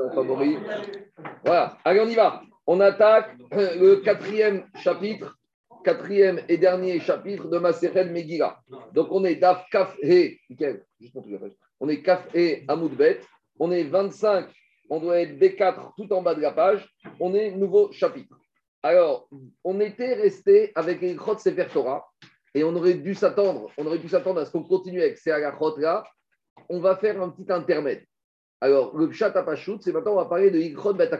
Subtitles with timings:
[0.00, 0.56] en favori.
[1.44, 2.42] Voilà, allez, on y va.
[2.66, 5.36] On attaque euh, le quatrième chapitre,
[5.84, 8.60] quatrième et dernier chapitre de Maseret Megillah.
[8.92, 9.96] Donc, on est Daf Kaf
[11.80, 12.28] on est Kaf
[12.68, 13.20] Amoudbet,
[13.58, 14.46] on est 25,
[14.90, 18.36] on doit être B4 tout en bas de la page, on est nouveau chapitre.
[18.82, 19.28] Alors,
[19.64, 22.06] on était resté avec les Krot Sefer Torah
[22.54, 25.30] et on aurait dû s'attendre, on aurait pu s'attendre à ce qu'on continue avec ces
[25.30, 26.04] Agachot là.
[26.68, 28.04] On va faire un petit intermède.
[28.60, 31.10] Alors, le Pshat Apashut, c'est maintenant, on va parler de Ikrot Bet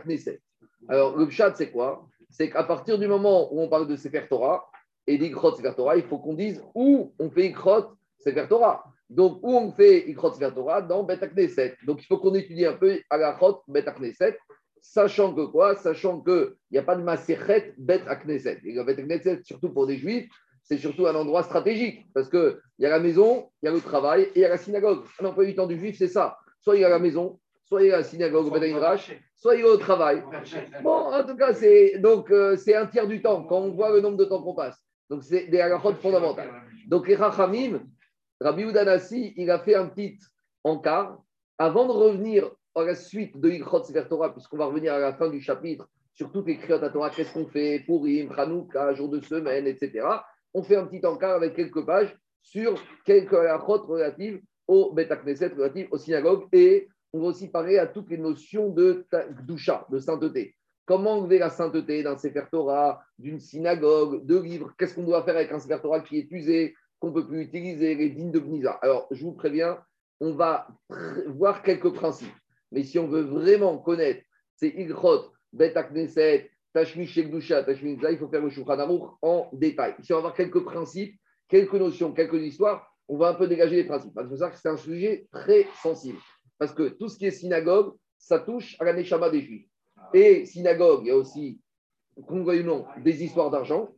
[0.88, 2.06] Alors, le Pshat, c'est quoi?
[2.28, 4.66] C'est qu'à partir du moment où on parle de Sefer Torah
[5.06, 8.84] et d'Ikrot Sefer Torah, il faut qu'on dise où on fait Ikrot Sefer Torah.
[9.08, 10.82] Donc, où on fait Ikrot Sefer Torah?
[10.82, 11.18] Dans Bet
[11.86, 13.86] Donc, il faut qu'on étudie un peu Agachot Bet
[14.82, 15.76] sachant que quoi?
[15.76, 18.60] Sachant qu'il n'y a pas de Maserhet Bet Akneset.
[18.64, 20.28] Et le Bet Akneset, surtout pour des Juifs,
[20.62, 23.80] c'est surtout un endroit stratégique, parce qu'il y a la maison, il y a le
[23.80, 25.02] travail et il y a la synagogue.
[25.18, 26.38] Un emploi du temps du juif, c'est ça.
[26.60, 28.96] Soit il y a la maison, soit il y a la synagogue au
[29.36, 30.22] soit il est au travail.
[30.82, 33.90] Bon, en tout cas, c'est donc euh, c'est un tiers du temps quand on voit
[33.90, 34.78] le nombre de temps qu'on passe.
[35.08, 36.50] Donc c'est des halachot fondamentales.
[36.86, 37.80] Donc les rachamim,
[38.40, 40.18] Rabbi Udanasi, il a fait un petit
[40.64, 41.18] encart
[41.58, 45.14] avant de revenir à la suite de l'Ikhot Sefer Torah, puisqu'on va revenir à la
[45.14, 49.08] fin du chapitre sur toutes les créotes à Torah, qu'est-ce qu'on fait, Purim, Hanouka, jour
[49.08, 50.02] de semaine, etc
[50.54, 52.74] on fait un petit encart avec quelques pages sur
[53.04, 54.40] quelques halachot relatives
[54.70, 59.04] au Bet relatives aux synagogues, et on va aussi parler à toutes les notions de
[59.42, 60.54] doucha, de sainteté.
[60.86, 64.72] Comment enlever la sainteté d'un Sefer Torah, d'une synagogue, de livres?
[64.78, 67.42] Qu'est-ce qu'on doit faire avec un Sefer Torah qui est usé, qu'on ne peut plus
[67.42, 69.76] utiliser, les dignes de Bniza Alors, je vous préviens,
[70.20, 70.68] on va
[71.26, 72.28] voir quelques principes.
[72.70, 74.22] Mais si on veut vraiment connaître
[74.54, 79.96] ces Ilchot, Bet Tashmi Shekdusha, Tashmi il faut faire le Shulchan en détail.
[79.98, 82.89] Ici, on va voir quelques principes, quelques notions, quelques histoires.
[83.12, 84.12] On va un peu dégager les principes.
[84.54, 86.18] C'est un sujet très sensible.
[86.58, 89.66] Parce que tout ce qui est synagogue, ça touche à la Neshama des Juifs.
[90.14, 91.60] Et synagogue, il y a aussi,
[92.24, 92.44] qu'on
[93.02, 93.88] des histoires d'argent.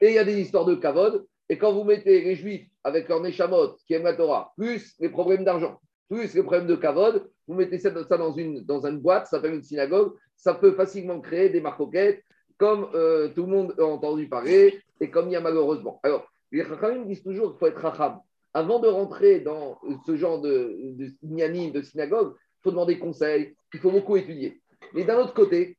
[0.00, 1.26] Et il y a des histoires de kavod.
[1.50, 5.10] Et quand vous mettez les Juifs avec leur Neshamot qui aiment la Torah, plus les
[5.10, 5.78] problèmes d'argent,
[6.08, 9.56] plus les problèmes de kavod, vous mettez ça, dans, une, dans une boîte, ça s'appelle
[9.56, 12.22] une synagogue, ça peut facilement créer des marcoquettes,
[12.56, 16.00] comme euh, tout le monde a entendu parler, et comme il y a malheureusement.
[16.02, 18.20] Alors, les Chachamim disent toujours qu'il faut être Chacham.
[18.54, 23.80] Avant de rentrer dans ce genre de, de, de synagogue, il faut demander conseil, il
[23.80, 24.62] faut beaucoup étudier.
[24.94, 25.76] Mais d'un autre côté,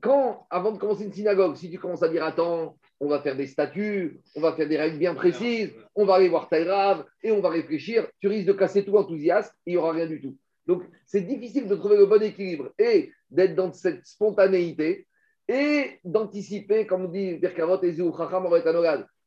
[0.00, 3.36] quand, avant de commencer une synagogue, si tu commences à dire attends, on va faire
[3.36, 7.32] des statuts, on va faire des règles bien précises, on va aller voir Taïrav et
[7.32, 10.36] on va réfléchir, tu risques de casser tout enthousiasme, il n'y aura rien du tout.
[10.66, 15.08] Donc, c'est difficile de trouver le bon équilibre et d'être dans cette spontanéité
[15.48, 17.92] et d'anticiper, comme dit Birkavot et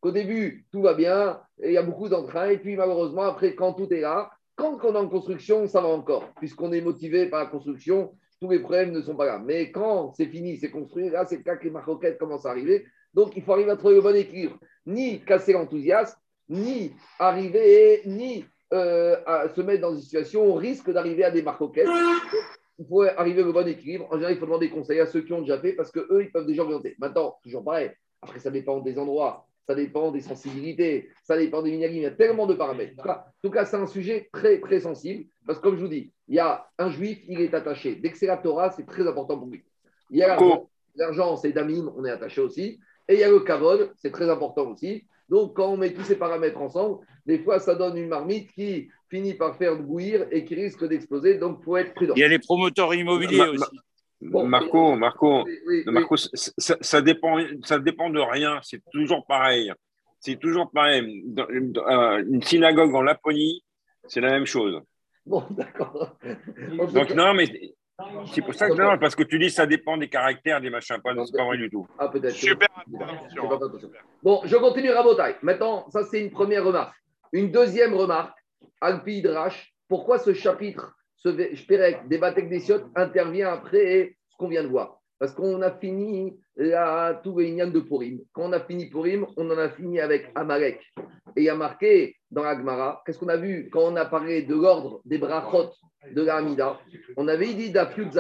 [0.06, 3.74] qu'au début, tout va bien, il y a beaucoup d'entrain, et puis malheureusement, après, quand
[3.74, 7.40] tout est là, quand on est en construction, ça va encore, puisqu'on est motivé par
[7.40, 9.42] la construction, tous les problèmes ne sont pas là.
[9.44, 12.52] Mais quand c'est fini, c'est construit, là, c'est le cas que les maroquettes commencent à
[12.52, 12.86] arriver.
[13.16, 14.60] Donc, il faut arriver à trouver le bon équilibre.
[14.86, 19.16] Ni casser l'enthousiasme, ni arriver, ni euh,
[19.56, 21.90] se mettre dans une situation où on risque d'arriver à des marcoquettes.
[22.78, 24.06] Il faut arriver au bon équilibre.
[24.12, 26.32] En général, il faut demander conseil à ceux qui ont déjà fait parce qu'eux, ils
[26.32, 26.96] peuvent déjà orienter.
[27.00, 27.90] Maintenant, toujours pareil.
[28.22, 31.94] Après, ça dépend des endroits, ça dépend des sensibilités, ça dépend des minéraux.
[31.94, 32.94] Il y a tellement de paramètres.
[33.08, 36.12] En tout cas, c'est un sujet très, très sensible parce que, comme je vous dis,
[36.28, 37.96] il y a un juif, il est attaché.
[37.96, 39.64] Dès que c'est la Torah, c'est très important pour lui.
[40.12, 40.38] Il y a
[40.96, 42.80] l'argent, c'est Damim, on est attaché aussi.
[43.08, 45.06] Et il y a le Kavod, c'est très important aussi.
[45.30, 48.90] Donc, quand on met tous ces paramètres ensemble, des fois, ça donne une marmite qui
[49.10, 51.38] finit par faire bouillir et qui risque d'exploser.
[51.38, 52.14] Donc, il faut être prudent.
[52.16, 53.80] Il y a les promoteurs immobiliers aussi.
[54.22, 55.46] Marco, Marco,
[55.86, 58.60] Marco ça, dépend, ça dépend de rien.
[58.64, 59.72] C'est toujours pareil.
[60.20, 61.24] C'est toujours pareil.
[61.26, 63.64] Dans, une synagogue en Laponie,
[64.08, 64.82] c'est la même chose.
[65.26, 66.18] Bon, d'accord.
[66.94, 67.46] Donc, non, mais
[68.34, 70.98] c'est pour ça que non, parce que tu dis ça dépend des caractères, des machins.
[71.02, 71.88] Pas, c'est pas vrai du tout.
[71.98, 72.36] Ah, peut-être.
[72.36, 72.68] Super.
[74.22, 75.36] Bon, je continue Rabotai.
[75.42, 76.96] Maintenant, ça, c'est une première remarque.
[77.32, 78.38] Une deuxième remarque,
[78.82, 80.96] Alpi Hidrash, pourquoi ce chapitre,
[81.26, 82.52] ce Shperek des Batek
[82.96, 88.20] intervient après ce qu'on vient de voir Parce qu'on a fini la tout de Purim.
[88.32, 90.80] Quand on a fini Purim, on en a fini avec Amalek.
[91.36, 94.44] Et il y a marqué dans la qu'est-ce qu'on a vu quand on a parlé
[94.44, 95.72] de l'ordre des brachot
[96.12, 96.80] de la
[97.18, 98.12] On avait dit d'Afiud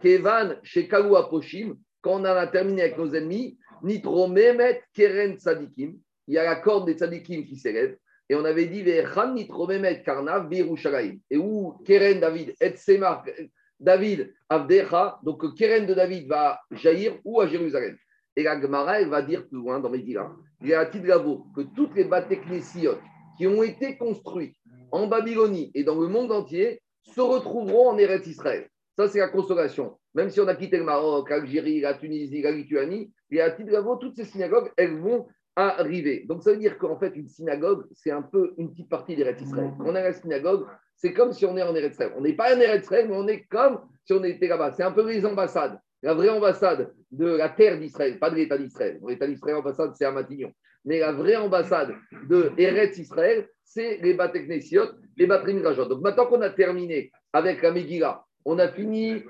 [0.00, 5.98] Kevan, chez Aposhim, quand on en a terminé avec nos ennemis, Nitro Mehmet Keren Tzadikim,
[6.28, 7.96] il y a la corde des Tzadikim qui s'élève.
[8.28, 8.84] Et on avait dit
[10.04, 12.74] Karnav Et où Keren David, et
[13.80, 17.96] David Avdecha, donc Keren de David va jaillir ou à Jérusalem.
[18.36, 20.30] Et la Gemara, va dire plus loin dans Médila,
[20.60, 22.40] il y a que toutes les bâtés
[23.36, 24.56] qui ont été construites
[24.90, 28.68] en Babylonie et dans le monde entier se retrouveront en Eretz Israël.
[28.96, 29.96] Ça, c'est la consolation.
[30.14, 33.98] Même si on a quitté le Maroc, l'Algérie, la Tunisie, la Lituanie, à titre de
[34.00, 35.26] toutes ces synagogues, elles vont
[35.58, 36.24] arriver.
[36.28, 39.22] Donc, ça veut dire qu'en fait, une synagogue, c'est un peu une petite partie des
[39.40, 39.72] Israël.
[39.78, 40.66] Quand on a la synagogue,
[40.96, 43.44] c'est comme si on est en Eretz On n'est pas en Eretz mais on est
[43.44, 44.72] comme si on était là-bas.
[44.72, 45.78] C'est un peu les ambassades.
[46.02, 49.00] La vraie ambassade de la terre d'Israël, pas de l'État d'Israël.
[49.06, 50.52] L'État d'Israël, ambassade, c'est à Matignon.
[50.84, 51.94] Mais la vraie ambassade
[52.28, 55.86] de Eretz Israël, c'est les Bateknesiot, les Batrimirajot.
[55.86, 59.22] Donc maintenant qu'on a terminé avec la Megillah, on a fini,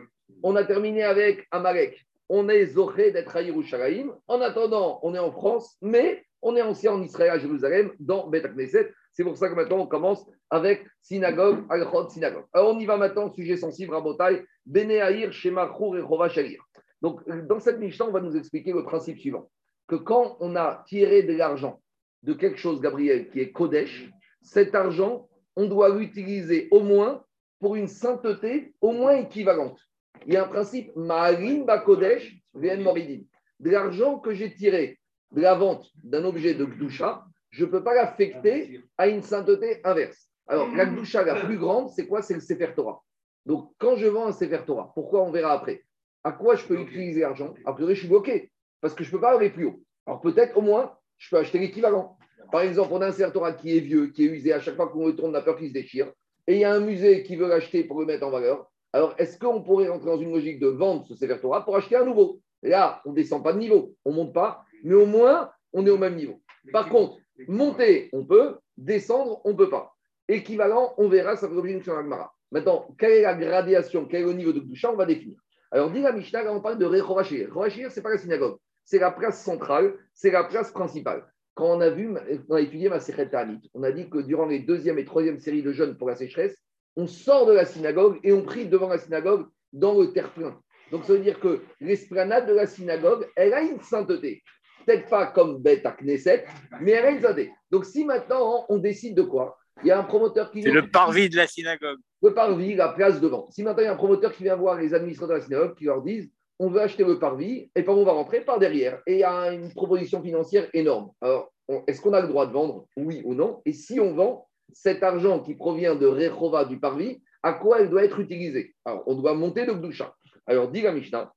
[0.42, 4.12] on a terminé avec Amalek, on est zoré d'être à Yerushalayim.
[4.26, 8.28] En attendant, on est en France, mais on est aussi en Israël, à Jérusalem, dans
[8.28, 8.92] Bet Knesset.
[9.12, 12.44] C'est pour ça que maintenant, on commence avec synagogue, Alchot, synagogue.
[12.52, 16.62] Alors, on y va maintenant, sujet sensible, Rabotai, Beneahir, Shema, et Shalir.
[17.02, 19.50] Donc, dans cette Mishnah, on va nous expliquer le principe suivant
[19.86, 21.80] que quand on a tiré de l'argent
[22.22, 24.10] de quelque chose, Gabriel, qui est Kodesh,
[24.42, 27.24] cet argent, on doit l'utiliser au moins
[27.58, 29.80] pour une sainteté au moins équivalente.
[30.26, 33.22] Il y a un principe, Ma'arim Bakodesh, Moridin.
[33.60, 34.98] De l'argent que j'ai tiré
[35.32, 39.80] de la vente d'un objet de Gdusha, je ne peux pas l'affecter à une sainteté
[39.84, 40.28] inverse.
[40.46, 42.22] Alors, la Gdusha la plus grande, c'est quoi?
[42.22, 43.02] C'est le Sefer Torah.
[43.46, 45.82] Donc, quand je vends un Sefer Torah, pourquoi on verra après?
[46.24, 47.54] À quoi je peux utiliser l'argent?
[47.64, 48.50] A priori, je suis bloqué
[48.80, 49.82] parce que je ne peux pas aller plus haut.
[50.06, 52.16] Alors, peut-être au moins, je peux acheter l'équivalent.
[52.52, 54.76] Par exemple, on a un Sefer Torah qui est vieux, qui est usé, à chaque
[54.76, 56.12] fois qu'on le tourne, on a peur qu'il se déchire.
[56.46, 58.70] Et il y a un musée qui veut l'acheter pour le mettre en valeur.
[58.92, 61.96] Alors, est-ce qu'on pourrait rentrer dans une logique de vendre ce Sefer Torah pour acheter
[61.96, 62.40] un nouveau?
[62.62, 65.86] Là, on ne descend pas de niveau, on ne monte pas, mais au moins, on
[65.86, 66.40] est au même niveau.
[66.72, 69.94] Par contre, monter, on peut, descendre, on ne peut pas.
[70.26, 72.34] Équivalent, on verra, ça fait l'objet sur l'Agmara.
[72.50, 75.38] Maintenant, quelle est la gradation, quel est le niveau de Gdusha, on va définir.
[75.70, 77.48] Alors, dit la Mishnah, on parle de Rechovachir.
[77.48, 81.26] Rechovachir, ce n'est pas la synagogue, c'est la place centrale, c'est la place principale.
[81.54, 82.14] Quand on a vu,
[82.48, 85.62] on a étudié ma Ta'anit, on a dit que durant les deuxième et troisième séries
[85.62, 86.56] de jeûne pour la sécheresse,
[86.98, 90.60] on sort de la synagogue et on prie devant la synagogue dans le terre-plein.
[90.90, 94.42] Donc, ça veut dire que l'esplanade de la synagogue, elle a une sainteté.
[94.84, 96.44] Peut-être pas comme Beth à Knesset,
[96.80, 97.52] mais elle a une sainteté.
[97.70, 99.56] Donc, si maintenant on décide de quoi?
[99.84, 100.62] Il y a un promoteur qui.
[100.62, 101.98] C'est le parvis de la synagogue.
[102.20, 103.48] Le parvis, la place devant.
[103.50, 105.76] Si maintenant il y a un promoteur qui vient voir les administrateurs de la synagogue
[105.76, 106.28] qui leur disent
[106.58, 109.00] on veut acheter le parvis et par on va rentrer par derrière.
[109.06, 111.12] Et il y a une proposition financière énorme.
[111.20, 111.52] Alors,
[111.86, 112.86] est-ce qu'on a le droit de vendre?
[112.96, 117.20] Oui ou non Et si on vend, cet argent qui provient de Rechova du parvis,
[117.42, 120.14] à quoi elle doit être utilisée Alors, on doit monter le Gdusha.
[120.46, 121.32] Alors, dit la Mishnah,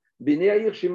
[0.73, 0.91] chez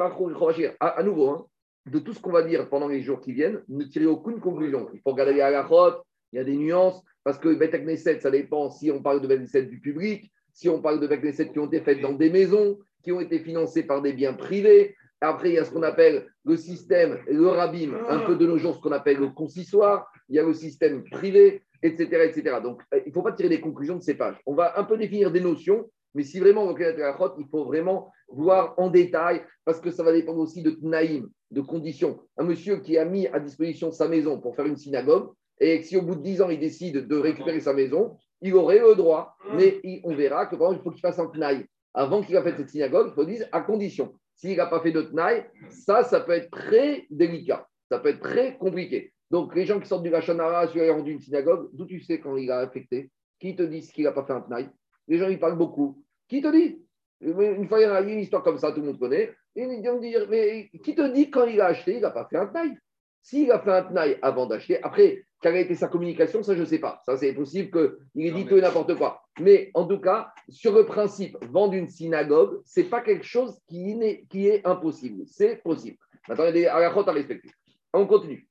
[0.80, 1.46] à, à nouveau, hein,
[1.86, 4.88] de tout ce qu'on va dire pendant les jours qui viennent, ne tirez aucune conclusion.
[4.92, 6.02] Il faut regarder la halachot,
[6.32, 9.26] il y a des nuances, parce que Bet Knesset, ça dépend si on parle de
[9.26, 12.12] Bet Knesset du public, si on parle de Bet Knesset qui ont été faites dans
[12.12, 14.96] des maisons, qui ont été financées par des biens privés.
[15.20, 18.58] Après, il y a ce qu'on appelle le système, le rabim, un peu de nos
[18.58, 20.10] jours, ce qu'on appelle le consistoire.
[20.28, 22.30] Il y a le système privé, etc.
[22.30, 22.56] etc.
[22.62, 24.36] Donc, euh, il ne faut pas tirer des conclusions de ces pages.
[24.46, 27.46] On va un peu définir des notions, mais si vraiment on veut connaître la il
[27.48, 32.20] faut vraiment voir en détail, parce que ça va dépendre aussi de Tnaïm, de conditions.
[32.38, 35.30] Un monsieur qui a mis à disposition sa maison pour faire une synagogue,
[35.60, 38.78] et si au bout de 10 ans, il décide de récupérer sa maison, il aurait
[38.78, 41.64] le droit, mais on verra que par exemple, il faut qu'il fasse un Tnaïm.
[41.94, 44.14] Avant qu'il ait fait cette synagogue, il faut dire à condition.
[44.34, 48.20] S'il n'a pas fait de Tnaïm, ça, ça peut être très délicat, ça peut être
[48.20, 49.12] très compliqué.
[49.30, 52.36] Donc, les gens qui sortent du Lachonara, a rendu une synagogue, d'où tu sais quand
[52.36, 53.10] il a affecté?
[53.38, 54.70] Qui te dit qu'il n'a pas fait un Tnaïm
[55.08, 56.02] Les gens, ils parlent beaucoup.
[56.28, 56.82] Qui te dit?
[57.20, 59.34] Une fois, il y a une histoire comme ça, tout le monde connaît.
[59.54, 62.26] Et ils vont dire, mais qui te dit quand il a acheté, il n'a pas
[62.26, 62.76] fait un Tnaïm
[63.22, 66.60] S'il a fait un Tnaïm avant d'acheter, après, quelle a été sa communication, ça, je
[66.60, 67.02] ne sais pas.
[67.04, 69.22] Ça, c'est possible qu'il ait dit tout et n'importe quoi.
[69.40, 73.58] Mais en tout cas, sur le principe, vendre une synagogue, ce n'est pas quelque chose
[73.66, 75.24] qui est, qui est impossible.
[75.26, 75.98] C'est possible.
[76.28, 77.50] Maintenant, il y a des à respecter.
[77.92, 78.46] On continue.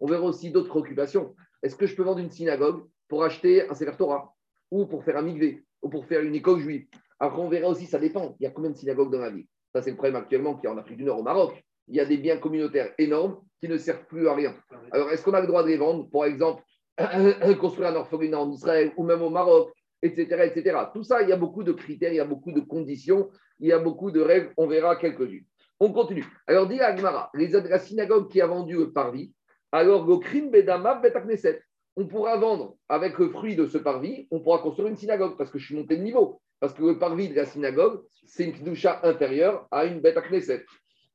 [0.00, 1.34] On verra aussi d'autres préoccupations.
[1.62, 4.34] Est-ce que je peux vendre une synagogue pour acheter un Sefer Torah
[4.70, 6.86] ou pour faire un migvé ou pour faire une école juive?
[7.20, 8.34] Après, on verra aussi, ça dépend.
[8.40, 9.46] Il y a combien de synagogues dans la vie?
[9.72, 11.62] Ça, c'est le problème actuellement qui est en Afrique du Nord, au Maroc.
[11.86, 14.54] Il y a des biens communautaires énormes qui ne servent plus à rien.
[14.90, 16.64] Alors, est-ce qu'on a le droit de les vendre Par exemple,
[17.60, 20.78] construire un orphelinat en Israël ou même au Maroc, etc., etc.
[20.92, 23.30] Tout ça, il y a beaucoup de critères, il y a beaucoup de conditions,
[23.60, 24.52] il y a beaucoup de règles.
[24.56, 25.44] On verra quelques-unes.
[25.80, 26.26] On continue.
[26.46, 29.32] Alors, dit Agmara, la synagogue qui a vendu le parvis,
[29.72, 31.00] alors le crime bedama
[31.96, 35.50] On pourra vendre avec le fruit de ce parvis, on pourra construire une synagogue parce
[35.50, 36.42] que je suis monté de niveau.
[36.60, 40.66] Parce que le parvis de la synagogue, c'est une kdusha inférieure à une beta knesset.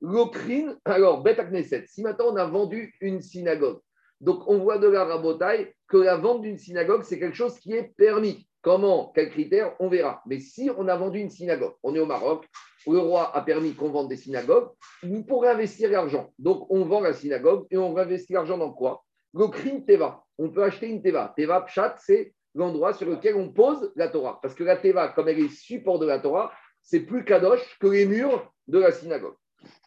[0.02, 3.80] L'okrine, alors beta knesset, si maintenant on a vendu une synagogue,
[4.20, 7.74] donc on voit de la rabotaille que la vente d'une synagogue, c'est quelque chose qui
[7.74, 8.48] est permis.
[8.64, 9.12] Comment?
[9.14, 10.24] Quels critères On verra.
[10.26, 12.48] Mais si on a vendu une synagogue, on est au Maroc,
[12.88, 14.70] le roi a permis qu'on vende des synagogues,
[15.04, 16.32] nous pourrions investir l'argent.
[16.40, 19.04] Donc, on vend la synagogue et on investit l'argent dans quoi?
[19.34, 20.24] Le crime Teva.
[20.38, 21.34] On peut acheter une Teva.
[21.36, 24.40] Teva, Pshat, c'est l'endroit sur lequel on pose la Torah.
[24.42, 26.52] Parce que la Teva, comme elle est support de la Torah,
[26.82, 29.36] c'est plus kadosh que les murs de la synagogue.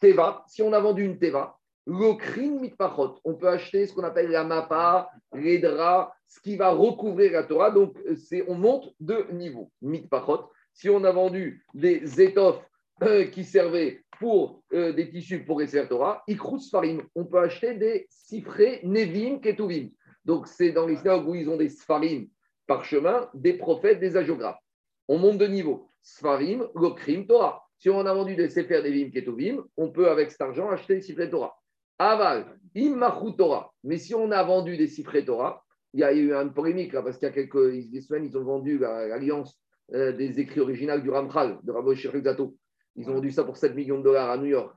[0.00, 4.30] Teva, si on a vendu une Teva, l'okrin mitpachot, on peut acheter ce qu'on appelle
[4.30, 7.70] la mappa, les draps, ce qui va recouvrir la Torah.
[7.70, 7.96] Donc,
[8.48, 9.70] on monte de niveau.
[9.80, 12.62] Mitpachot, si on a vendu des étoffes
[13.02, 17.74] euh, qui servaient pour euh, des tissus pour les Torah, ikrous farim, on peut acheter
[17.74, 19.90] des sifrés nevim ketuvim.
[20.24, 22.28] Donc, c'est dans les synagogues où ils ont des sfarim
[22.66, 24.60] parchemins, des prophètes, des agiographes.
[25.06, 25.88] On monte de niveau.
[26.02, 27.62] Sfarim, l'okrim, Torah.
[27.78, 31.02] Si on a vendu des sefer nevim ketuvim, on peut avec cet argent acheter des
[31.02, 31.56] sifrés Torah.
[31.98, 33.72] Aval, immachu Torah.
[33.84, 35.64] Mais si on a vendu des sifrés Torah,
[35.94, 38.44] il y a eu une polémique là, parce qu'il y a quelques semaines, ils ont
[38.44, 39.58] vendu l'alliance
[39.94, 42.54] euh, des écrits originaux du Ramchal, de Rabbi Zato.
[42.98, 44.74] Ils ont vendu ça pour 7 millions de dollars à New York.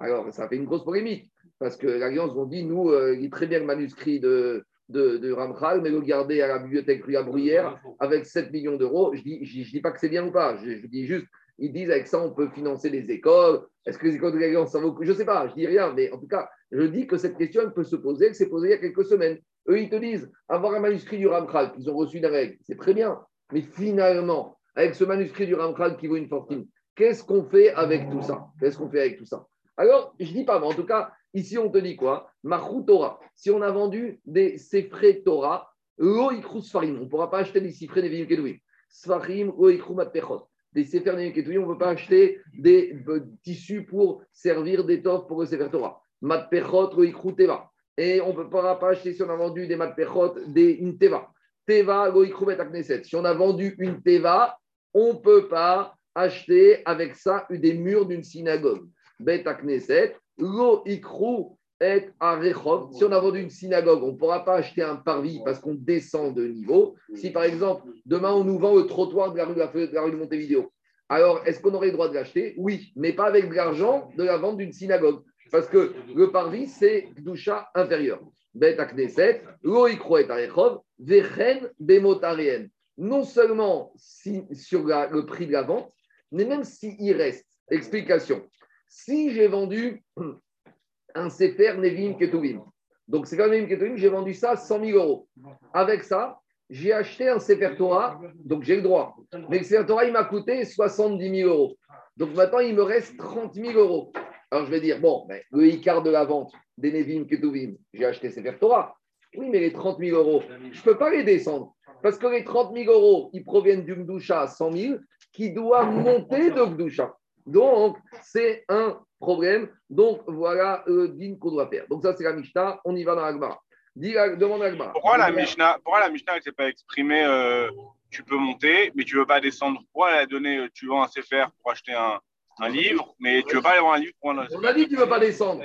[0.00, 3.32] Alors, ça fait une grosse polémique, parce que l'Alliance ont dit, nous, euh, il est
[3.32, 7.80] très bien le manuscrit de, de, Ramchal, mais le garder à la bibliothèque Rue Bruyère
[7.98, 9.12] avec 7 millions d'euros.
[9.14, 11.26] Je ne dis, pas que c'est bien ou pas, je, dis juste,
[11.58, 13.66] ils disent avec ça, on peut financer des écoles.
[13.84, 15.92] Est-ce que les écoles de l'Alliance, ça vaut Je ne sais pas, je dis rien,
[15.92, 18.48] mais en tout cas, je dis que cette question, elle peut se poser, elle s'est
[18.48, 19.38] posée il y a quelques semaines.
[19.68, 22.78] Eux, ils te disent, avoir un manuscrit du Ramchal qu'ils ont reçu d'un règle, c'est
[22.78, 23.18] très bien.
[23.52, 28.10] Mais finalement, avec ce manuscrit du Ramchal qui vaut une fortune, qu'est-ce qu'on fait avec
[28.10, 28.46] tout ça?
[28.58, 29.46] Qu'est-ce qu'on fait avec tout ça?
[29.76, 32.30] Alors, je ne dis pas, mais en tout cas, ici, on te dit quoi?
[32.42, 33.18] Mahou Torah.
[33.34, 36.30] Si on a vendu des Sefré Torah, lo
[36.62, 38.56] Sfarim, on ne pourra pas acheter des Sifré Nevim Kedouim.
[38.88, 40.46] Sfarim, lo Mat Pechot.
[40.72, 45.26] Des Sefer Nevim Kedouim, on ne peut pas acheter des euh, tissus pour servir d'étoffe
[45.26, 46.00] pour le Sefer Torah.
[46.20, 46.88] Mat Pechot,
[47.32, 47.70] Teva.
[47.96, 50.98] Et on ne peut pas acheter, si on a vendu des Mat Pechot, des, une
[50.98, 51.30] Teva.
[51.66, 53.04] Teva, lo Akneset.
[53.04, 54.58] Si on a vendu une Teva,
[54.92, 58.88] on ne peut pas acheter avec ça des murs d'une synagogue.
[59.20, 62.92] Bet Knesset, lo ikru et arechov.
[62.92, 65.74] Si on a vendu une synagogue, on ne pourra pas acheter un parvis parce qu'on
[65.74, 66.96] descend de niveau.
[67.14, 70.10] Si par exemple, demain on nous vend le trottoir de la rue de, la rue
[70.12, 70.72] de Montevideo,
[71.08, 72.54] alors est-ce qu'on aurait le droit de l'acheter?
[72.56, 75.22] Oui, mais pas avec de l'argent de la vente d'une synagogue.
[75.50, 78.20] Parce que le parvis, c'est doucha inférieur.
[78.54, 85.62] Bet Knesset, lo ikru et arechov, vechen bemotarien non seulement sur le prix de la
[85.62, 85.92] vente,
[86.34, 87.46] mais même s'il reste.
[87.70, 88.42] Explication.
[88.88, 90.04] Si j'ai vendu
[91.14, 92.62] un Sefer Nevim Ketuvim,
[93.08, 95.28] donc c'est Nevim Ketuvim, j'ai vendu ça à 100 000 euros.
[95.72, 99.16] Avec ça, j'ai acheté un Sefer Torah, donc j'ai le droit.
[99.48, 101.76] Mais le Sefer Torah, il m'a coûté 70 000 euros.
[102.16, 104.12] Donc maintenant, il me reste 30 000 euros.
[104.50, 108.30] Alors je vais dire, bon, le quart de la vente des Nevim Ketuvim, j'ai acheté
[108.30, 108.94] Sefer Torah.
[109.36, 111.74] Oui, mais les 30 000 euros, je ne peux pas les descendre.
[112.02, 114.96] Parce que les 30 000 euros, ils proviennent du Gdoucha à 100 000
[115.34, 117.14] qui doit monter de Gdoucha.
[117.44, 119.68] Donc, c'est un problème.
[119.90, 121.86] Donc, voilà le din qu'on doit faire.
[121.88, 122.80] Donc, ça, c'est la Mishnah.
[122.84, 123.60] On y va dans l'Agmara.
[123.96, 127.70] Demande à Pourquoi la Mishnah, pourquoi la Mishnah ne s'est pas exprimée euh,
[128.10, 129.80] tu peux monter, mais tu ne veux pas descendre?
[129.92, 132.20] Pourquoi elle a donné euh, tu vends un CFR pour acheter un,
[132.58, 134.84] un livre, mais tu ne veux pas avoir un livre pour un On a dit
[134.84, 135.62] que tu ne veux pas descendre.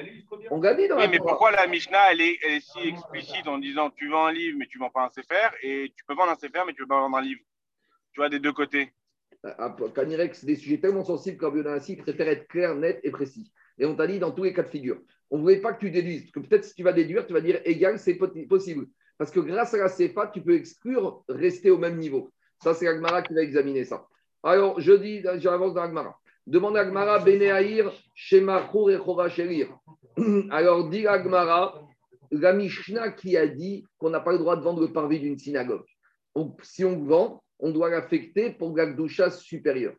[0.51, 3.47] On a dit dans oui, mais pourquoi la Mishnah, elle est, elle est, si explicite
[3.47, 6.03] en disant tu vends un livre, mais tu ne vends pas un CFR, et tu
[6.05, 7.41] peux vendre un CFR, mais tu ne veux pas vendre un livre?
[8.13, 8.93] Tu vois, des deux côtés.
[9.95, 13.51] Canirex, des sujets tellement sensibles qu'un préfère être clair, net et précis.
[13.77, 14.99] Et on t'a dit dans tous les cas de figure.
[15.31, 17.33] On ne voulait pas que tu déduises, parce que peut-être si tu vas déduire, tu
[17.33, 18.87] vas dire égal, c'est possible.
[19.17, 22.31] Parce que grâce à la CFA, tu peux exclure rester au même niveau.
[22.63, 24.05] Ça, c'est Agmara qui va examiner ça.
[24.43, 26.17] Alors, je dis, j'avance dans Agmara.
[26.47, 29.77] Demande à Gmara, Beneahir, Shemachour et Sherir.
[30.49, 31.81] Alors, dit Agmara,
[32.31, 35.37] la Mishnah qui a dit qu'on n'a pas le droit de vendre le parvis d'une
[35.37, 35.85] synagogue.
[36.35, 39.93] Donc, si on vend, on doit l'affecter pour la Gdoucha supérieure.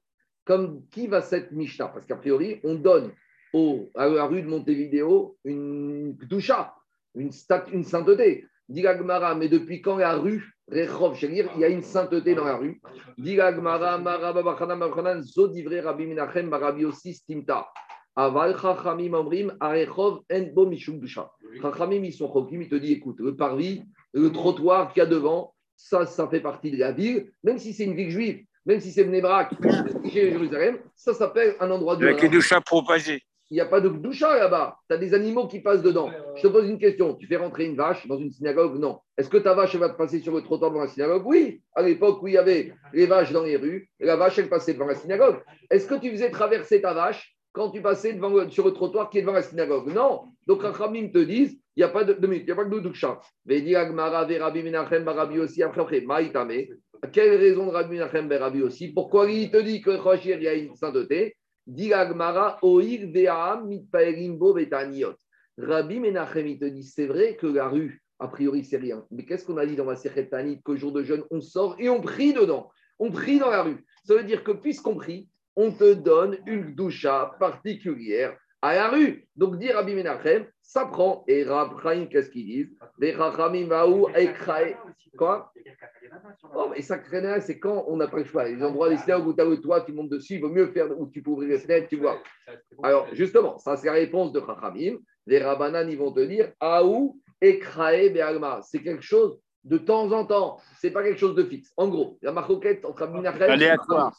[0.44, 1.88] Comme qui va cette Mishnah?
[1.88, 3.12] Parce qu'a priori, on donne
[3.52, 6.74] au, à la rue de Montevideo une Gdoucha,
[7.14, 7.30] une,
[7.72, 8.46] une sainteté.
[8.68, 11.18] Dit Agmara, mais depuis quand la rue Rechov?
[11.22, 12.80] Il y a une sainteté dans la rue.
[13.18, 17.66] Dit Agmara, Marababachana Zodivre Rabbi Menachem, Barabi aussi Stimta.
[18.14, 21.30] Aval Chachamim Amrim, Arechov, Enbo Mishum Dusha.
[21.60, 25.06] Chachamim, ils sont chokim, ils te disent écoute, le parvis, le trottoir qu'il y a
[25.06, 25.52] devant,
[25.88, 28.92] ça, ça fait partie de la ville, même si c'est une ville juive, même si
[28.92, 29.52] c'est Mnebrak,
[30.04, 32.06] chez Jérusalem, ça s'appelle un endroit de.
[32.06, 34.78] Avec chat propagé il n'y a pas de doucha là-bas.
[34.88, 36.10] Tu as des animaux qui passent dedans.
[36.36, 37.14] Je te pose une question.
[37.14, 38.78] Tu fais rentrer une vache dans une synagogue?
[38.78, 39.00] Non.
[39.18, 41.26] Est-ce que ta vache va te passer sur le trottoir devant la synagogue?
[41.26, 41.60] Oui.
[41.74, 44.48] À l'époque où il y avait les vaches dans les rues, et la vache, elle
[44.48, 45.42] passait devant la synagogue.
[45.68, 49.18] Est-ce que tu faisais traverser ta vache quand tu passais devant, sur le trottoir qui
[49.18, 50.24] est devant la synagogue Non.
[50.46, 53.20] Donc, Rachamim te disent il n'y a pas de, il n'y a pas de doucha.
[55.38, 55.62] aussi
[57.12, 59.90] Quelle raison de Rabbi Menachem Rabbi aussi Pourquoi il te dit que
[60.34, 61.36] il y a une sainteté?
[65.58, 69.04] Rabbi Menachem, il te dit, c'est vrai que la rue a priori, c'est rien.
[69.10, 71.88] Mais qu'est-ce qu'on a dit dans ma Tanit qu'au jour de jeûne, on sort et
[71.88, 72.70] on prie dedans.
[72.98, 73.84] On prie dans la rue.
[74.04, 79.26] Ça veut dire que puisqu'on prie, on te donne une doucha particulière à la rue.
[79.36, 81.24] Donc, dire Rabbi Menachem, ça prend.
[81.26, 81.70] Et Rab
[82.10, 82.76] qu'est-ce qu'ils disent
[85.16, 85.52] Quoi?
[86.54, 88.48] Oh, mais ça craignait, c'est quand on n'a pas le choix.
[88.48, 90.88] Les endroits des où tu as le toit, tu montes dessus, il vaut mieux faire
[90.98, 92.22] où tu peux ouvrir les fenêtres, tu vois.
[92.82, 94.98] Alors, justement, ça, c'est la réponse de Chachamim.
[95.26, 98.60] Les Rabbanan, ils vont te dire Aou Ekrae Be'alma.
[98.62, 100.58] C'est quelque chose de temps en temps.
[100.78, 101.72] C'est pas quelque chose de fixe.
[101.76, 104.16] En gros, la marcoquette entre Abinachem Aléatoire.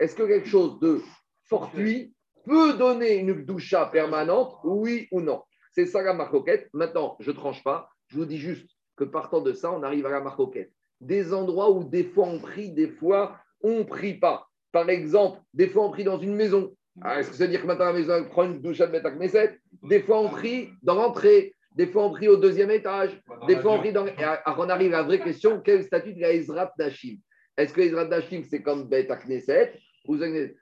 [0.00, 1.00] Est-ce que quelque chose de
[1.44, 5.42] fortuit peut donner une doucha permanente, oui ou non?
[5.72, 6.68] C'est ça la marcoquette.
[6.72, 7.88] Maintenant, je ne tranche pas.
[8.08, 10.72] Je vous dis juste que partant de ça, on arrive à la marcoquette.
[11.00, 14.46] Des endroits où des fois on prie, des fois on ne prie pas.
[14.72, 16.74] Par exemple, des fois on prie dans une maison.
[17.02, 19.10] Ah, est-ce que ça veut dire que maintenant la maison prend une douche à mettre
[19.10, 21.54] Knesset Des fois on prie dans l'entrée.
[21.74, 23.20] Des fois on prie au deuxième étage.
[23.46, 24.06] Des fois on prie dans.
[24.06, 27.16] Alors on arrive à la vraie question quel statut de la Ezrat Dashim
[27.56, 29.74] Est-ce que Ezrat Dashim c'est comme Bet Knesset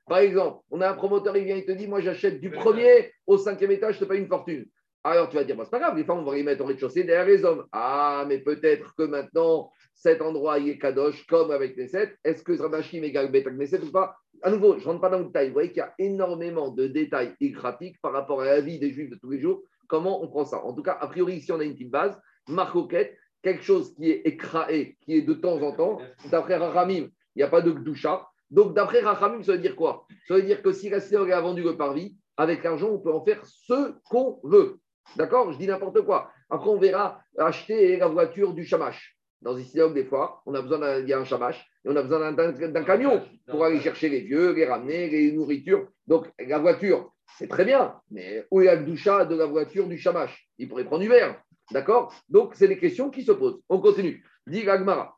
[0.07, 3.13] par exemple, on a un promoteur, il vient, il te dit Moi, j'achète du premier
[3.27, 4.67] au cinquième étage, je te paye une fortune.
[5.05, 6.67] Alors tu vas dire, bon, c'est pas grave, les femmes, on va les mettre au
[6.67, 7.67] rez-de-chaussée derrière les hommes.
[7.73, 12.17] Ah, mais peut-être que maintenant, cet endroit y est kadosh, comme avec les sept.
[12.23, 14.15] Est-ce que Radachim égale Betak Neset ou pas?
[14.43, 15.49] À nouveau, je ne rentre pas dans le détail.
[15.49, 18.79] Vous voyez qu'il y a énormément de détails et graphiques par rapport à la vie
[18.79, 19.63] des juifs de tous les jours.
[19.93, 22.19] Comment on prend ça En tout cas, a priori, ici, on a une petite base.
[22.49, 25.99] Marcoquette, quelque chose qui est écraé, qui est de temps en temps.
[26.31, 28.27] D'après Rahamim, il n'y a pas de Gdusha.
[28.51, 30.07] Donc, d'après Rahamim, ça veut dire quoi?
[30.29, 33.23] Ça veut dire que si la a vendu le parvis, avec l'argent, on peut en
[33.23, 34.79] faire ce qu'on veut.
[35.17, 35.53] D'accord?
[35.53, 36.31] Je dis n'importe quoi.
[36.49, 39.19] Après, on verra acheter la voiture du chamash.
[39.43, 42.03] Dans synagogues, des fois, on a besoin d'un, y a un chamash et on a
[42.03, 45.87] besoin d'un, camion pour aller chercher les vieux, les ramener, les nourritures.
[46.07, 49.99] Donc, la voiture, c'est très bien, mais où est la doucha de la voiture du
[49.99, 51.43] chamash Il pourrait prendre du verre.
[51.71, 52.15] D'accord?
[52.29, 53.61] Donc, c'est des questions qui se posent.
[53.69, 54.25] On continue.
[54.47, 55.17] Dit Gagmara.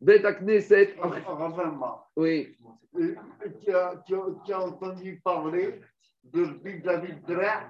[0.00, 0.96] Beta Knesset.
[2.16, 2.56] Oui.
[3.64, 4.14] Tu as, tu,
[4.52, 5.80] as, entendu parler
[6.24, 6.46] de
[6.82, 7.68] David Dre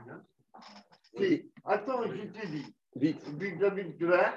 [1.64, 2.74] Attends, je te dis.
[2.94, 3.24] Vite.
[3.58, 4.32] David Grain,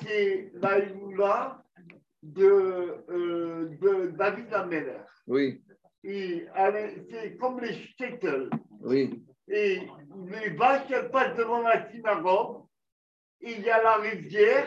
[0.00, 1.62] c'est la Iloula
[2.22, 5.00] de, euh, de David Ameller.
[5.26, 5.62] Oui.
[6.08, 8.48] C'est comme les shtetl.
[8.80, 9.22] Oui.
[9.48, 9.80] Et
[10.26, 12.64] les vaches, elles passent devant la synagogue.
[13.40, 14.66] Il y a la rivière.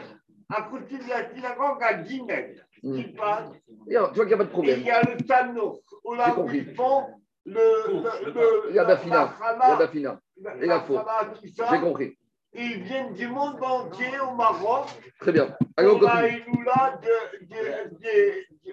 [0.54, 2.56] À côté de la synagogue, à Guinée.
[2.84, 2.96] Mm.
[2.96, 3.50] Qui passe.
[3.88, 4.80] tu vois qu'il n'y a pas de problème.
[4.80, 5.82] Et il y a le Tano.
[6.04, 7.06] Où là où ils font
[7.46, 7.54] le,
[7.88, 9.36] le, le, il y a Dafina.
[9.40, 10.20] Il y a Dafina.
[10.62, 11.06] Et la faute.
[11.44, 12.18] J'ai compris.
[12.54, 14.88] Ils viennent du monde entier au Maroc.
[15.22, 15.56] Très bien.
[15.78, 16.44] Allez, on continue.
[16.44, 18.72] de, de, de, de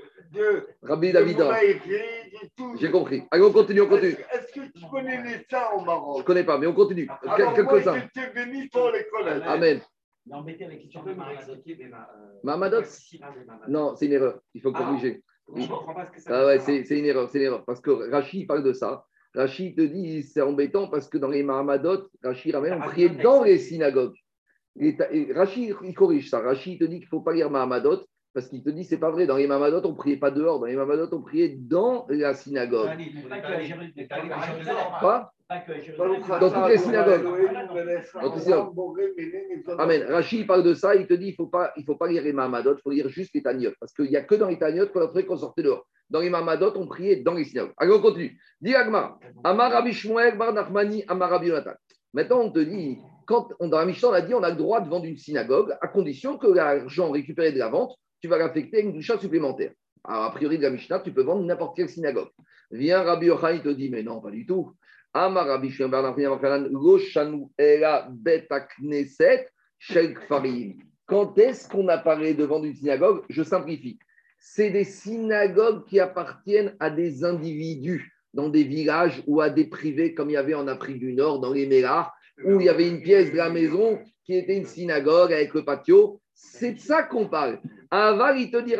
[0.83, 1.43] Rabbi David.
[2.79, 3.23] J'ai compris.
[3.31, 4.17] Allez, on continue, on continue.
[4.33, 6.17] Est-ce que tu connais les saints au Maroc?
[6.19, 7.09] Je ne connais pas, mais on continue.
[7.27, 7.93] Alors, Quelques-uns.
[7.93, 9.43] Moi, j'étais béni pour les collègues.
[9.47, 9.81] Amen.
[12.43, 12.83] Mahamadot
[13.69, 14.41] Non, c'est une erreur.
[14.55, 15.23] Il faut corriger.
[16.27, 17.65] Ah ouais, c'est une erreur, c'est une erreur.
[17.65, 19.05] Parce que Rachid parle de ça.
[19.35, 23.43] Rachid te dit c'est embêtant parce que dans les Mahamadot, Rachid ramène, on priait dans
[23.43, 24.17] les synagogues.
[25.35, 26.41] Rachid, il corrige ça.
[26.41, 28.05] Rachid te dit qu'il ne faut pas lire Mahamadot
[28.39, 29.27] parce qu'il te dit c'est pas vrai.
[29.27, 30.61] Dans les Mahamadot, on ne priait pas dehors.
[30.61, 32.89] Dans les Mahamadot, on priait dans la synagogue.
[35.01, 35.33] Quoi
[36.39, 37.27] dans toutes les synagogues.
[39.79, 40.03] Amen.
[40.09, 42.33] Rachid parle de ça, il te dit il ne faut, pas, faut pas lire les
[42.33, 43.73] Mahamadot, il faut lire juste les Taniot.
[43.81, 45.85] Parce qu'il n'y a que dans les Taniot qu'on a qu'on sortait dehors.
[46.11, 47.73] Dans les Mahamadot, on priait dans les synagogues.
[47.79, 48.39] Allez, on continue.
[48.61, 51.51] Dis Agma, Amar Rabbi Shmuel, Bar Nachmani, Amar Rabbi
[52.13, 52.99] Maintenant, on te dit,
[53.29, 55.19] quand on, dans la Mishnah, on a dit on a le droit de vendre une
[55.19, 59.19] synagogue à condition que l'argent récupéré de la vente, tu vas l'affecter à une doucha
[59.19, 59.73] supplémentaire.
[60.05, 62.29] Alors, a priori, de la Mishnah, tu peux vendre n'importe quelle synagogue.
[62.71, 64.73] Viens, Rabbi Yochanan, il te dit, mais non, pas du tout.
[71.07, 73.25] Quand est-ce qu'on apparaît devant une synagogue?
[73.29, 73.99] Je simplifie.
[74.39, 80.15] C'est des synagogues qui appartiennent à des individus dans des villages ou à des privés,
[80.15, 82.11] comme il y avait en Afrique du Nord, dans les Mélars,
[82.45, 85.65] où il y avait une pièce de la maison qui était une synagogue avec le
[85.65, 86.21] patio.
[86.41, 87.61] C'est de ça qu'on parle.
[87.91, 88.77] Aval, il te dit,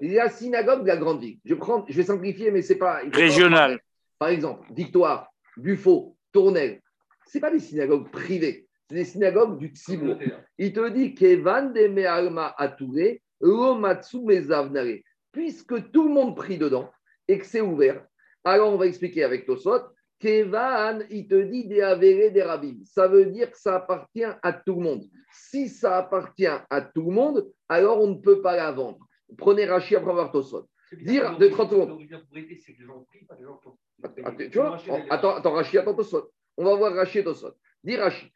[0.00, 1.38] la synagogue de la grande ville.
[1.44, 3.02] Je, prends, je vais simplifier, mais c'est pas.
[3.12, 3.78] Régional.
[4.18, 6.80] Par exemple, Victoire, Buffo, Tournelle,
[7.26, 10.18] ce pas des synagogues privées, c'est des synagogues du Tzibur.
[10.56, 12.56] Il te dit Kevan de Me'alma
[14.24, 15.02] Mezavnare.
[15.30, 16.90] Puisque tout le monde prie dedans
[17.28, 18.02] et que c'est ouvert,
[18.44, 19.82] alors on va expliquer avec Tosot.
[20.18, 22.78] Kevan, il te dit des avérés des rabbins.
[22.84, 25.04] Ça veut dire que ça appartient à tout le monde.
[25.32, 28.98] Si ça appartient à tout le monde, alors on ne peut pas la vendre.
[29.36, 30.68] Prenez Rachid après avoir Tosot.
[30.92, 31.98] Dire de 30 secondes.
[34.50, 34.78] Tu vois
[35.10, 35.96] Attends, attends, Rachid, attends,
[36.56, 37.54] On va voir Rachid Tosot.
[37.84, 38.30] Dit Rachid,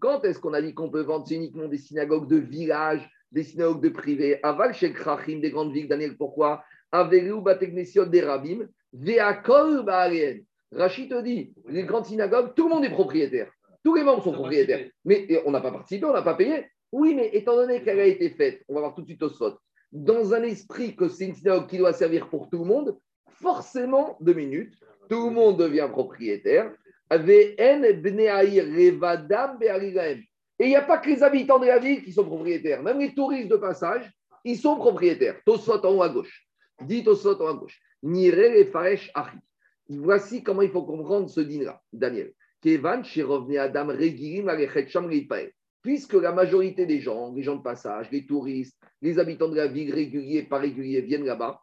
[0.00, 3.82] quand est-ce qu'on a dit qu'on peut vendre uniquement des synagogues de village, des synagogues
[3.82, 6.62] de privé Aval Shek Rachim, des grandes villes, Daniel, pourquoi?
[6.92, 10.38] Avelu Bateknesiot des Rabim, Veakol Baalien.
[10.72, 13.50] Rachid te dit, les grandes synagogues, tout le monde est propriétaire.
[13.82, 14.88] Tous les membres sont propriétaires.
[15.04, 16.66] Mais on n'a pas participé, on n'a pas payé.
[16.92, 19.28] Oui, mais étant donné qu'elle a été faite, on va voir tout de suite au
[19.28, 19.58] spot,
[19.92, 22.96] dans un esprit que c'est une synagogue qui doit servir pour tout le monde,
[23.28, 24.74] forcément, deux minutes,
[25.08, 26.72] tout le monde devient propriétaire.
[27.12, 27.24] Et
[30.60, 32.82] il n'y a pas que les habitants de la ville qui sont propriétaires.
[32.82, 34.08] Même les touristes de passage,
[34.44, 35.40] ils sont propriétaires.
[35.44, 36.46] Tosot en haut à gauche.
[36.82, 37.80] Dit en haut à gauche.
[38.02, 39.12] Nire faresh
[39.88, 42.32] Voici comment il faut comprendre ce dîner-là, Daniel.
[42.62, 43.02] Kevan,
[43.58, 43.88] Adam,
[45.82, 49.66] Puisque la majorité des gens, les gens de passage, les touristes, les habitants de la
[49.66, 51.60] ville réguliers, pas réguliers, viennent là-bas,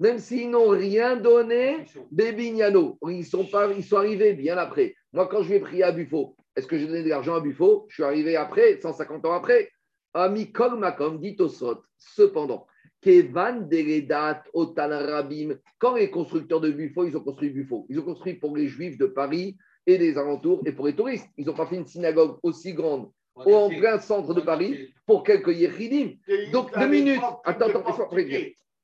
[0.00, 4.94] même s'ils n'ont rien donné, Bébignano, ils sont, pas, ils sont arrivés bien après.
[5.12, 7.86] Moi, quand je vais prier à Buffo, est-ce que j'ai donné de l'argent à Buffo?
[7.88, 9.70] Je suis arrivé après, 150 ans après.
[10.14, 11.82] Ami Makom dit au Sot.
[11.98, 12.66] Cependant,
[13.00, 18.04] Kevan Deredat Otan Rabim, quand les constructeurs de Buffo, ils ont construit Buffo, ils ont
[18.04, 21.28] construit pour les juifs de Paris et des alentours et pour les touristes.
[21.36, 25.54] Ils n'ont pas fait une synagogue aussi grande en plein centre de Paris pour quelques
[25.54, 26.12] yéchidim.
[26.52, 27.20] Donc, deux minutes.
[27.44, 28.08] Attends, attends, attends,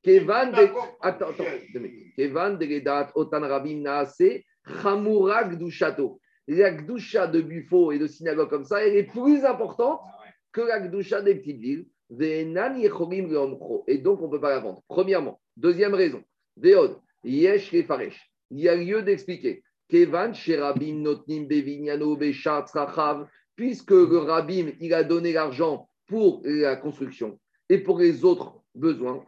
[0.03, 1.43] Kevan de, attends, attends,
[2.17, 4.43] Kevan de Otan Rabim Naase,
[4.81, 6.19] Chamurag du château.
[6.47, 10.01] La Gdusha de Buffo et de synagogue comme ça, elle est plus importante
[10.51, 11.85] que la Gdusha des petites villes.
[12.19, 12.43] Et
[13.97, 14.83] donc, on ne peut pas la vendre.
[14.87, 15.39] Premièrement.
[15.55, 16.21] Deuxième raison.
[16.57, 18.31] Veod, Yesh Faresh.
[18.49, 19.63] Il y a lieu d'expliquer.
[19.87, 22.65] Kevan, Sherabim, Notnim, Bevignano, Bechat,
[23.55, 29.25] puisque le Rabim, il a donné l'argent pour la construction et pour les autres besoins.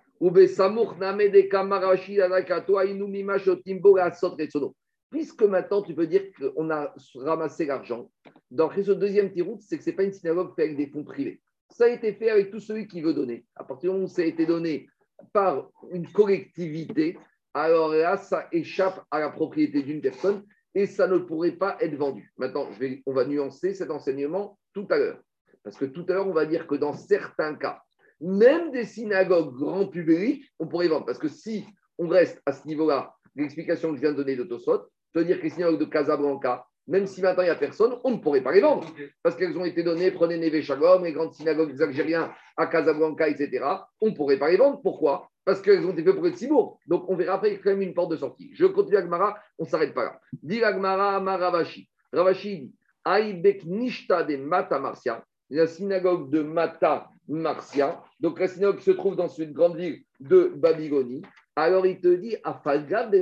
[5.13, 8.09] Puisque maintenant tu peux dire qu'on a ramassé l'argent,
[8.49, 11.03] dans ce deuxième tiroute, c'est que ce n'est pas une synagogue faite avec des fonds
[11.03, 11.39] privés.
[11.69, 13.45] Ça a été fait avec tout celui qui veut donner.
[13.55, 14.87] À partir du moment où ça a été donné
[15.31, 17.15] par une collectivité,
[17.53, 21.95] alors là, ça échappe à la propriété d'une personne et ça ne pourrait pas être
[21.95, 22.33] vendu.
[22.37, 22.67] Maintenant,
[23.05, 25.21] on va nuancer cet enseignement tout à l'heure.
[25.63, 27.83] Parce que tout à l'heure, on va dire que dans certains cas,
[28.19, 31.05] même des synagogues grand public, on pourrait vendre.
[31.05, 31.65] Parce que si
[31.99, 35.23] on reste à ce niveau-là, l'explication que je viens de donner de Tosot, cest à
[35.23, 38.17] dire que les synagogues de Casablanca, même si maintenant il n'y a personne, on ne
[38.17, 38.87] pourrait pas les vendre.
[39.21, 43.65] Parce qu'elles ont été données, prenez Neve Shalom, les grandes synagogues algériennes à Casablanca, etc.
[44.01, 44.81] On ne pourrait pas les vendre.
[44.81, 45.29] Pourquoi?
[45.45, 46.79] Parce qu'elles ont été faites pour être Cibourg.
[46.87, 48.51] Donc on verra après quand même une porte de sortie.
[48.53, 50.19] Je continue Agmara, on ne s'arrête pas là.
[50.41, 51.89] Dit Agmara Maravashi.
[52.11, 58.79] Ravashi dit Aïbek Nishta de Mata Marcia, la synagogue de Mata Marcia, donc la synagogue
[58.79, 61.21] se trouve dans cette grande ville de Babylonie.
[61.55, 63.21] Alors il te dit Afalga de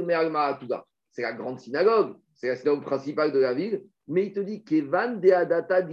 [1.11, 4.63] C'est la grande synagogue c'est la synagogue principale de la ville, mais il te dit
[4.63, 5.87] Kevan de Adata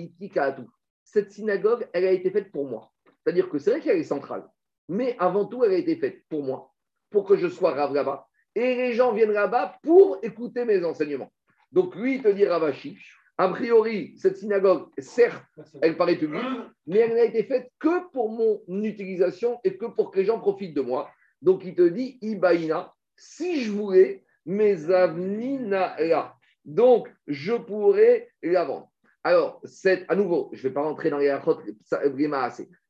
[1.05, 2.91] Cette synagogue, elle a été faite pour moi.
[3.05, 4.49] C'est-à-dire que c'est vrai qu'elle est centrale,
[4.89, 6.73] mais avant tout, elle a été faite pour moi,
[7.11, 8.27] pour que je sois rave là-bas.
[8.55, 11.31] Et les gens viennent là-bas pour écouter mes enseignements.
[11.71, 12.99] Donc lui, il te dit Ravashi,
[13.37, 15.45] a priori, cette synagogue, certes,
[15.83, 16.47] elle paraît publique,
[16.87, 20.41] mais elle n'a été faite que pour mon utilisation et que pour que les gens
[20.41, 21.11] profitent de moi.
[21.43, 26.35] Donc il te dit Ibaïna, si je voulais, mes avnina là.
[26.65, 28.91] Donc, je pourrais la vendre.
[29.23, 29.61] Alors,
[30.09, 32.01] à nouveau, je ne vais pas rentrer dans les achot, ça,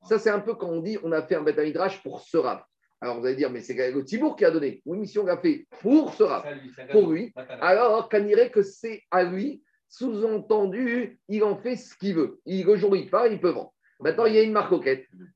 [0.02, 2.60] ça c'est un peu quand on dit on a fait un bêta-midrash pour ce rab.
[3.00, 4.82] Alors, vous allez dire, mais c'est le Tibour qui a donné.
[4.84, 6.44] Oui, mission l'a fait pour ce rab,
[6.90, 7.32] pour lui.
[7.60, 12.40] Alors, qu'on dirait que c'est à lui, sous-entendu, il en fait ce qu'il veut.
[12.46, 13.72] Il ne pas, il peut vendre.
[14.00, 14.74] Maintenant, il y a une marque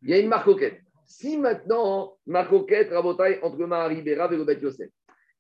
[0.03, 0.51] Il y a une marque
[1.07, 4.89] Si maintenant, marque coquette, rabotaille entre Mahari Bérav et le Bet Yosef,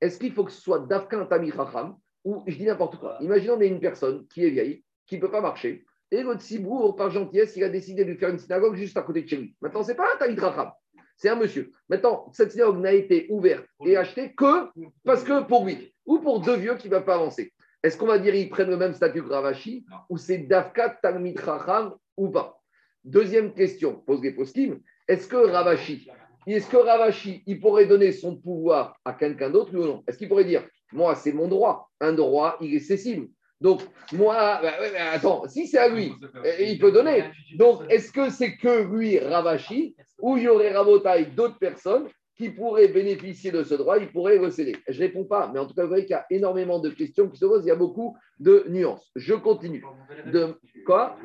[0.03, 3.17] est-ce qu'il faut que ce soit Dafka Tami Chacham ou je dis n'importe quoi.
[3.21, 6.43] Imaginons qu'on ait une personne qui est vieille, qui ne peut pas marcher, et votre
[6.43, 9.29] Sibour, par gentillesse, il a décidé de lui faire une synagogue juste à côté de
[9.29, 9.57] chez lui.
[9.63, 10.71] Maintenant, ce n'est pas un Talit Racham,
[11.17, 11.71] c'est un monsieur.
[11.89, 14.69] Maintenant, cette synagogue n'a été ouverte et achetée que
[15.05, 17.53] parce que pour lui, ou pour deux vieux qui ne peuvent pas avancer.
[17.83, 21.39] Est-ce qu'on va dire qu'ils prennent le même statut que Ravashi, ou c'est Dafka Talmid
[21.39, 22.61] Racham ou pas?
[23.05, 24.81] Deuxième question, pose les poskim.
[25.09, 26.09] Est-ce que Ravashi,
[26.47, 30.03] est-ce que Ravashi, il pourrait donner son pouvoir à quelqu'un d'autre, ou non?
[30.07, 31.91] Est-ce qu'il pourrait dire moi, c'est mon droit.
[32.01, 33.29] Un droit, il est cessible.
[33.61, 33.81] Donc,
[34.13, 34.73] moi, bah,
[35.13, 36.13] attends, si c'est à lui,
[36.61, 37.25] il peut donner.
[37.57, 42.51] Donc, est-ce que c'est que lui, Ravashi, ou il y aurait Rabotai d'autres personnes qui
[42.51, 45.67] pourraient bénéficier de ce droit, il pourrait le céder Je ne réponds pas, mais en
[45.67, 47.73] tout cas, vous voyez qu'il y a énormément de questions qui se posent, il y
[47.73, 49.11] a beaucoup de nuances.
[49.17, 49.85] Je continue.
[50.27, 50.55] De...
[50.87, 51.17] Quoi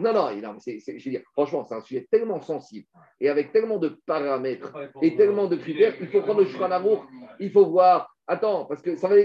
[0.00, 2.86] Non, non, non c'est, je veux dire, franchement, c'est un sujet tellement sensible
[3.20, 7.06] et avec tellement de paramètres et tellement de critères, il faut prendre le choix d'amour
[7.38, 8.14] il faut voir.
[8.26, 9.16] Attends, parce que ça va.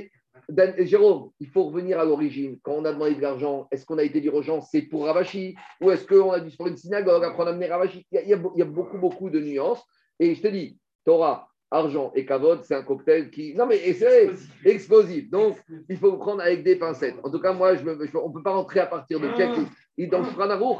[0.79, 2.57] Jérôme, il faut revenir à l'origine.
[2.63, 5.05] Quand on a demandé de l'argent, est-ce qu'on a été dire aux gens c'est pour
[5.05, 8.05] Ravachi Ou est-ce qu'on a dû pour une synagogue, après on a amené Ravachi?
[8.11, 9.83] Il y, a, il y, a, beaucoup, beaucoup de nuances.
[10.17, 10.77] Et je te dis,
[11.09, 13.55] Torah, argent et kavod, c'est un cocktail qui.
[13.55, 14.29] Non, mais c'est
[14.63, 15.27] explosif.
[15.31, 15.57] Donc,
[15.89, 17.15] il faut prendre avec des pincettes.
[17.23, 19.67] En tout cas, moi, je on ne peut pas rentrer à partir de quelques.
[19.97, 20.27] Et dans le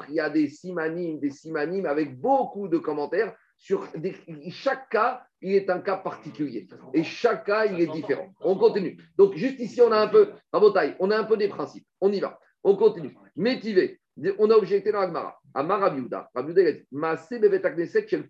[0.09, 3.87] il y a des simanimes, des simanimes avec beaucoup de commentaires sur
[4.51, 6.67] chaque cas, il est un cas particulier.
[6.93, 8.29] Et chaque cas, il est différent.
[8.41, 8.97] On continue.
[9.17, 11.87] Donc, juste ici, on a un peu, Rabotaille, on a un peu des principes.
[12.01, 12.39] On y va.
[12.63, 13.15] On continue.
[13.35, 13.99] Métivé.
[14.37, 15.39] On a objecté dans Agmara.
[15.55, 16.29] Amar Rabiouda.
[16.35, 18.27] Rabiouda, il a dit Maasé Bevet Agneset, chez le.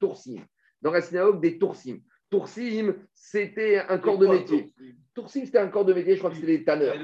[0.82, 2.00] Dans la synagogue des Toursim.
[2.30, 4.72] Toursim, c'était un corps de métier.
[5.16, 6.96] Toursim, c'était un corps de métier, je crois que c'était des tanneurs,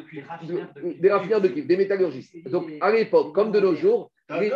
[1.02, 2.50] des raffineurs de cuivre, des métallurgistes.
[2.50, 4.52] Donc, à l'époque, comme de nos jours, les...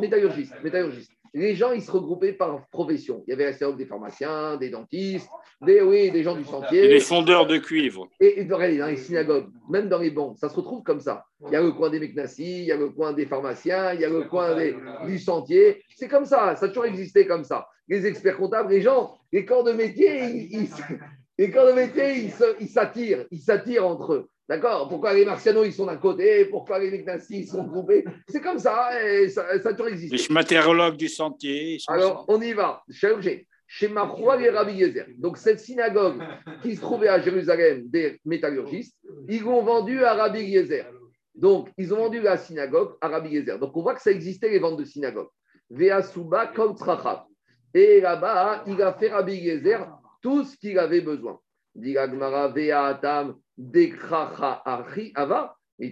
[0.00, 1.12] métallurgistes, métallurgistes.
[1.32, 3.22] Les gens, ils se regroupaient par profession.
[3.26, 5.28] Il y avait la synagogue des pharmaciens, des dentistes,
[5.62, 6.88] des, oui, des gens du sentier.
[6.88, 8.08] des fondeurs de cuivre.
[8.18, 11.24] Et, dans les synagogues, même dans les banques, ça se retrouve comme ça.
[11.46, 14.00] Il y a le coin des Meknassi, il y a le coin des pharmaciens, il
[14.00, 14.74] y a le coin des,
[15.06, 15.82] du sentier.
[15.94, 17.68] C'est comme ça, ça a toujours existé comme ça.
[17.90, 20.68] Les experts comptables, les gens, les corps de métier, ils,
[21.36, 24.28] les corps de métier, ils s'attirent, ils s'attirent entre eux.
[24.48, 24.88] D'accord?
[24.88, 26.44] Pourquoi les martianos, ils sont d'un côté?
[26.46, 28.04] Pourquoi les Meknassi, ils sont groupés?
[28.28, 30.16] C'est comme ça, et ça, a toujours existé.
[30.16, 31.78] Les matériologues du sentier.
[31.86, 32.82] Alors, on y va.
[32.90, 35.06] Chez chez Mahroua et Rabbi Yezer.
[35.16, 36.20] Donc, cette synagogue
[36.62, 38.96] qui se trouvait à Jérusalem des métallurgistes,
[39.28, 40.86] ils l'ont vendue à Rabbi Yezer.
[41.36, 43.60] Donc, ils ont vendu la synagogue à Rabbi Yezer.
[43.60, 45.28] Donc, on voit que ça existait les ventes de synagogue.
[45.70, 47.24] Veasuba comme Trachat.
[47.74, 49.86] Et là-bas, il a fait Rabbi Yezer
[50.22, 51.40] tout ce qu'il avait besoin.
[51.74, 51.94] Il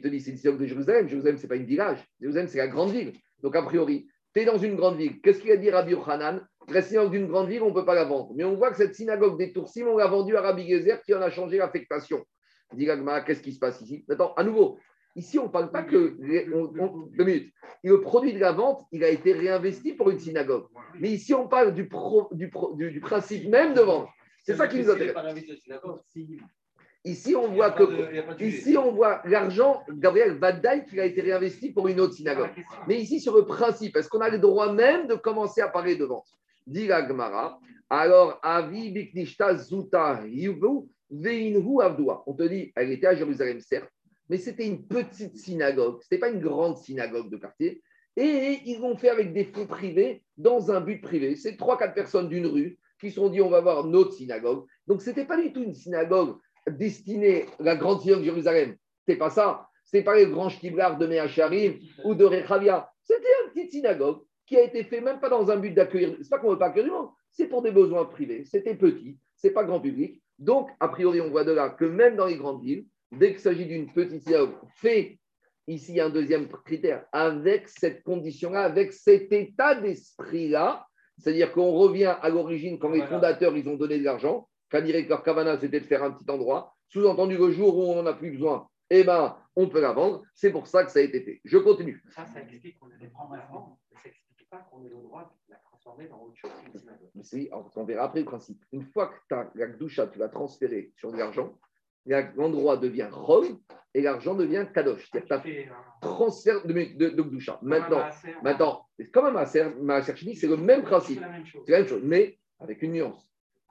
[0.00, 1.08] te dit, c'est synagogue de Jérusalem.
[1.08, 2.04] Jérusalem, ce n'est pas une village.
[2.20, 3.12] Jérusalem, c'est la grande ville.
[3.42, 5.20] Donc, a priori, tu es dans une grande ville.
[5.20, 6.46] Qu'est-ce qu'il a dit Rabbi Yochanan?
[6.68, 8.32] La synagogue d'une grande ville, on ne peut pas la vendre.
[8.34, 11.14] Mais on voit que cette synagogue des Toursim, on l'a vendue à Rabbi Gezer qui
[11.14, 12.22] en a changé l'affectation.
[12.74, 12.86] Dit
[13.26, 14.04] qu'est-ce qui se passe ici?
[14.10, 14.78] Attends, à nouveau,
[15.16, 16.16] ici, on ne parle pas que.
[17.16, 17.52] deux minutes.
[17.82, 20.66] le produit de la vente, il a été réinvesti pour une synagogue.
[21.00, 21.88] Mais ici, on parle du,
[22.32, 22.50] du,
[22.92, 24.08] du principe même de vente.
[24.44, 25.14] C'est ça qui nous intéresse.
[27.04, 31.88] Ici, on voit que ici, on voit l'argent, Gabriel Vadaï, qui a été réinvesti pour
[31.88, 32.50] une autre synagogue.
[32.86, 35.96] Mais ici, sur le principe, est-ce qu'on a le droit même de commencer à parler
[35.96, 36.26] de vente?
[36.66, 37.58] Dit la Gemara.
[37.88, 40.20] Alors, Avi Biknishta Zuta
[41.10, 42.22] Veinhu Avdoua.
[42.26, 43.90] On te dit, elle était à Jérusalem, certes,
[44.28, 46.00] mais c'était une petite synagogue.
[46.02, 47.82] Ce n'était pas une grande synagogue de quartier.
[48.16, 51.36] Et ils l'ont fait avec des fonds privés dans un but privé.
[51.36, 54.66] C'est trois, quatre personnes d'une rue qui se sont dit on va voir notre synagogue.
[54.86, 56.36] Donc, ce n'était pas du tout une synagogue
[56.68, 58.76] destiné la grande synagogue de Jérusalem.
[59.06, 59.68] C'est pas ça.
[59.84, 62.90] C'est pas les grands shtiblard de Meacharim ou de Rechavia.
[63.04, 66.16] C'était une petite synagogue qui a été fait même pas dans un but d'accueillir.
[66.20, 67.10] C'est pas qu'on veut pas accueillir du monde.
[67.30, 68.44] C'est pour des besoins privés.
[68.44, 69.16] C'était petit.
[69.36, 70.20] C'est pas grand public.
[70.38, 73.40] Donc, a priori, on voit de là que même dans les grandes villes, dès qu'il
[73.40, 75.18] s'agit d'une petite synagogue, fait
[75.66, 80.86] ici un deuxième critère, avec cette condition-là, avec cet état d'esprit-là,
[81.18, 85.08] c'est-à-dire qu'on revient à l'origine quand les fondateurs, ils ont donné de l'argent, dirait que
[85.08, 86.74] leur kavana, c'était de faire un petit endroit.
[86.88, 90.22] Sous-entendu, le jour où on n'en a plus besoin, eh ben, on peut la vendre.
[90.34, 91.40] C'est pour ça que ça a été fait.
[91.44, 92.02] Je continue.
[92.10, 95.24] Ça, ça explique qu'on avait prendre avant, mais ça n'explique pas qu'on ait le droit
[95.24, 96.50] de la transformer dans autre chose.
[97.22, 98.64] Si, on verra après le principe.
[98.72, 101.58] Une fois que tu as la doucha, tu l'as transféré sur de l'argent,
[102.36, 103.58] l'endroit devient rome
[103.94, 105.08] et l'argent devient kadosh.
[105.12, 107.22] C'est-à-dire que tu transfert de, de, de.
[107.62, 108.04] Maintenant,
[108.42, 111.20] maintenant comme un maaser c'est le même principe.
[111.64, 113.28] C'est la même chose, mais avec une nuance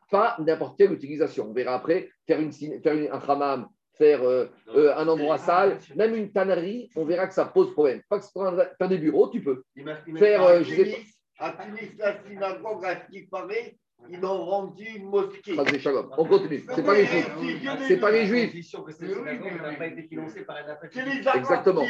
[0.10, 1.50] pas n'importe quelle utilisation.
[1.50, 6.15] On verra après, faire, une, faire un hammam, faire euh, euh, un endroit sale, même
[6.15, 8.02] une tannerie, on verra que ça pose problème.
[8.10, 8.26] Pas que
[8.78, 9.63] faire des bureaux, tu peux.
[10.17, 10.97] Faire, euh, je sais
[11.39, 13.78] À Tunis, la synagogue, à ce qui paraît,
[14.10, 15.57] ils ont rendu une mosquée.
[16.17, 16.63] On continue.
[16.73, 17.31] C'est pas les juifs.
[17.88, 18.53] C'est pas les juifs.
[21.36, 21.83] Exactement.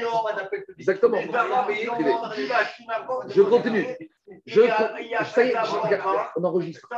[0.78, 1.18] Exactement.
[3.28, 3.86] Je continue.
[4.46, 5.56] Je, ça y est,
[6.36, 6.90] on enregistre.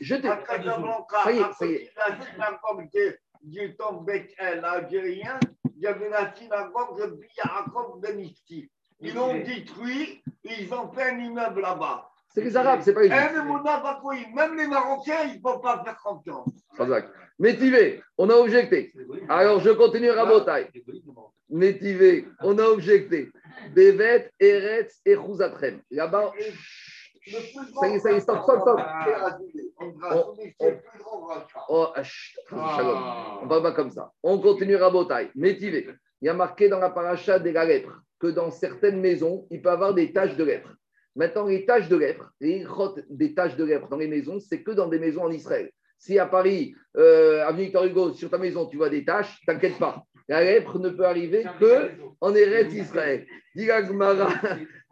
[0.00, 1.90] Je te, ça y est, ça y est.
[1.96, 2.90] La synagogue
[3.42, 4.04] du temps
[4.64, 5.38] algérien,
[5.76, 8.28] il y avait la synagogue de Yaakov Ben
[9.00, 12.10] Ils l'ont détruit, ils ont fait un immeuble là-bas.
[12.34, 13.20] C'est les Arabes, c'est pas les Juifs.
[14.34, 16.48] Même les Marocains, ils ne peuvent pas faire confiance.
[17.38, 18.92] Métivé, on a objecté.
[19.28, 20.68] Alors je continue à Rabotai.
[21.48, 23.30] Métivé, on a objecté.
[23.72, 25.80] Bevet, Eretz et Chouzatrem.
[25.92, 26.32] Là-bas,
[27.80, 28.80] ça y est, ça y est, stop, stop, stop.
[31.68, 31.94] Oh,
[32.50, 34.10] on va pas comme ça.
[34.24, 35.30] On continue Rabotai.
[35.36, 35.88] Métivé.
[36.20, 39.62] Il y a marqué dans la paracha de la lèpre que dans certaines maisons, il
[39.62, 40.70] peut y avoir des taches de lèpre.
[41.16, 42.64] Maintenant, les taches de lèpre, les
[43.08, 45.70] des taches de lèpre dans les maisons, c'est que dans des maisons en Israël.
[45.98, 49.78] Si à Paris, euh, avenue Victor Hugo, sur ta maison, tu vois des taches, t'inquiète
[49.78, 50.04] pas.
[50.28, 53.26] La lèpre ne peut arriver que en Eretz Israël.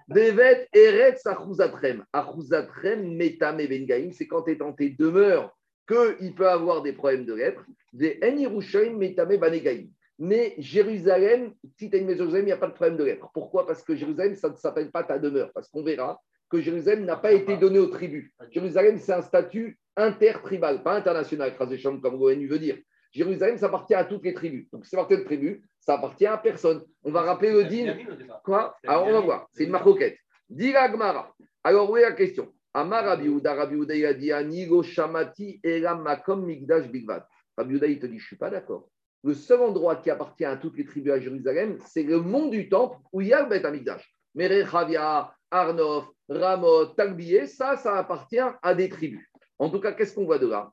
[0.09, 2.05] Devet Eretz Achouzatrem.
[2.13, 5.57] Achouzatrem Metame Bengaim, c'est quand tu es dans tes demeures
[5.89, 7.65] qu'il peut avoir des problèmes de lèpre.
[7.93, 9.87] Des Enirushaim Metame Banegaim.
[10.19, 13.05] Mais Jérusalem, si tu as une maison Jérusalem, il n'y a pas de problème de
[13.05, 13.31] lèpre.
[13.33, 13.67] Pourquoi?
[13.67, 15.51] Parce que Jérusalem, ça ne s'appelle pas ta demeure.
[15.53, 16.21] Parce qu'on verra
[16.51, 18.31] que Jérusalem n'a pas été donné aux tribus.
[18.51, 22.79] Jérusalem, c'est un statut intertribal, pas international, comme l'ONU veut dire.
[23.11, 24.71] Jérusalem, ça appartient à toutes les tribus.
[24.71, 26.83] Donc, c'est appartient aux tribus, ça appartient à personne.
[27.03, 27.97] On va rappeler le din.
[28.45, 28.77] Quoi?
[28.87, 29.49] Alors, on va voir.
[29.53, 30.17] C'est une marcoquette.
[30.49, 31.35] Dira Gmara.
[31.65, 32.53] Alors, où est la question?
[32.75, 35.61] Amar Rabiouda, il a dit Anigo Shamati
[36.03, 37.27] Makom Migdash Bigvad.
[37.57, 38.89] Rabiouda, il te dit Je ne suis pas d'accord.
[39.25, 42.69] Le seul endroit qui appartient à toutes les tribus à Jérusalem, c'est le mont du
[42.69, 44.13] temple où il y a le Beth Amigdash.
[44.37, 49.25] Chavia, Arnof, Ramot, Talbié, ça, ça appartient à des tribus.
[49.59, 50.73] En tout cas, qu'est-ce qu'on voit de là?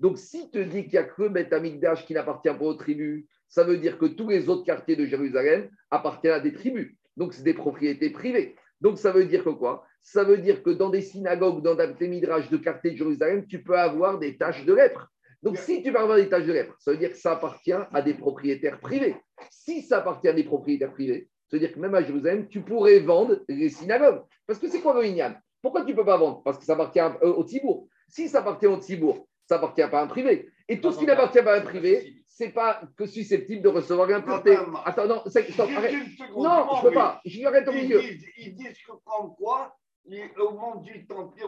[0.00, 3.24] Donc, si tu dis qu'il n'y a que Beth Amikdash qui n'appartient pas aux tribus,
[3.48, 6.94] ça veut dire que tous les autres quartiers de Jérusalem appartiennent à des tribus.
[7.16, 8.56] Donc, c'est des propriétés privées.
[8.80, 9.84] Donc, ça veut dire que quoi?
[10.02, 13.62] Ça veut dire que dans des synagogues, dans des midrash de quartiers de Jérusalem, tu
[13.62, 15.10] peux avoir des tâches de lèpre.
[15.42, 18.02] Donc, si tu peux avoir tâches de lèpre, ça veut dire que ça appartient à
[18.02, 19.16] des propriétaires privés.
[19.50, 22.60] Si ça appartient à des propriétaires privés, ça veut dire que même à Jérusalem, tu
[22.60, 24.22] pourrais vendre les synagogues.
[24.46, 26.42] Parce que c'est quoi le Inyan pourquoi tu ne peux pas vendre?
[26.42, 27.88] Parce que ça appartient au Tibour.
[28.08, 30.48] Si ça appartient au Tibour, ça appartient pas à un privé.
[30.68, 34.08] Et tout ce qui n'appartient pas à un privé, c'est pas que susceptible de recevoir
[34.08, 34.56] l'impureté.
[34.84, 35.22] Attends, non,
[35.76, 35.94] arrête.
[36.36, 37.20] Non, je ne peux pas.
[37.24, 38.00] Je arrête au milieu.
[38.38, 39.76] Ils disent, que comme quoi,
[40.38, 41.38] au monde du temple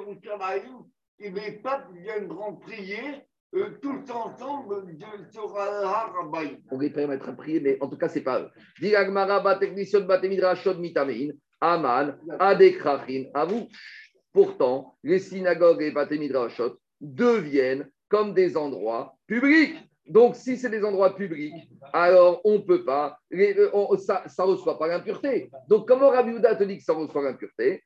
[1.18, 3.00] les peuples viendront prier
[3.54, 4.84] euh, tous ensemble
[5.30, 6.58] sur Harabay.
[6.70, 8.48] On les permettre de prier, mais en tout cas, ce n'est pas eux.
[8.80, 13.24] Diragmaraba, technicien de Batemidrashod Mitamein, Aman, Adekrachin.
[14.32, 19.76] Pourtant, les synagogues et les midrashot deviennent comme des endroits publics.
[20.06, 21.54] Donc, si c'est des endroits publics,
[21.92, 25.50] alors on ne peut pas, euh, ça ne reçoit pas l'impureté.
[25.68, 27.84] Donc, comment Rabbi te dit que ça reçoit l'impureté?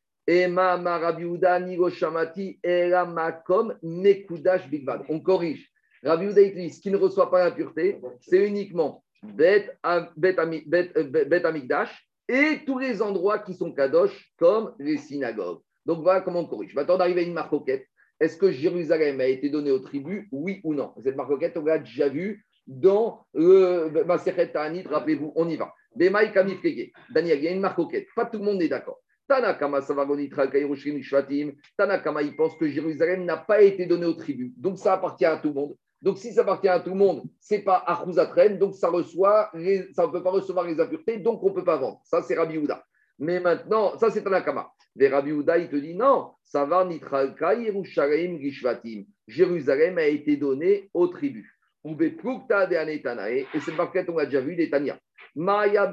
[5.09, 5.71] On corrige.
[6.03, 9.71] Rabbi dit ce qui ne reçoit pas l'impureté, c'est uniquement Bet,
[10.17, 15.61] bet, Amigdash et tous les endroits qui sont Kadosh, comme les synagogues.
[15.85, 16.75] Donc voilà comment on corrige.
[16.75, 17.87] Maintenant d'arriver à une marcoquette.
[18.19, 20.27] Est-ce que Jérusalem a été donné aux tribus?
[20.33, 20.93] Oui ou non?
[21.03, 24.53] Cette marcoquette, on l'a déjà vue dans le Maseret.
[24.87, 25.73] Rappelez-vous, on y va.
[26.33, 26.91] Kamifkege.
[27.11, 28.09] Daniel, il y a une marcoquette.
[28.17, 29.01] Pas tout le monde est d'accord.
[29.29, 29.81] Tanakama
[31.77, 34.53] Tanakama, il pense que Jérusalem n'a pas été donné aux tribus.
[34.57, 35.77] Donc ça appartient à tout le monde.
[36.03, 39.51] Donc si ça appartient à tout le monde, c'est pas Achuzatren, donc ça reçoit,
[39.95, 42.01] ça ne peut pas recevoir les impuretés, donc on ne peut pas vendre.
[42.05, 42.85] Ça, c'est Rabbi Houda.
[43.19, 44.71] Mais maintenant, ça c'est Tanakama.
[44.95, 49.05] Mais Rabbi Houda, il te dit non, ça va Nitralka, Yerushalayim, Gishvatim.
[49.27, 51.56] Jérusalem a été donné aux tribus.
[51.87, 54.99] Et cette marquette, on l'a déjà vu, des Tania.
[55.37, 55.91] Maya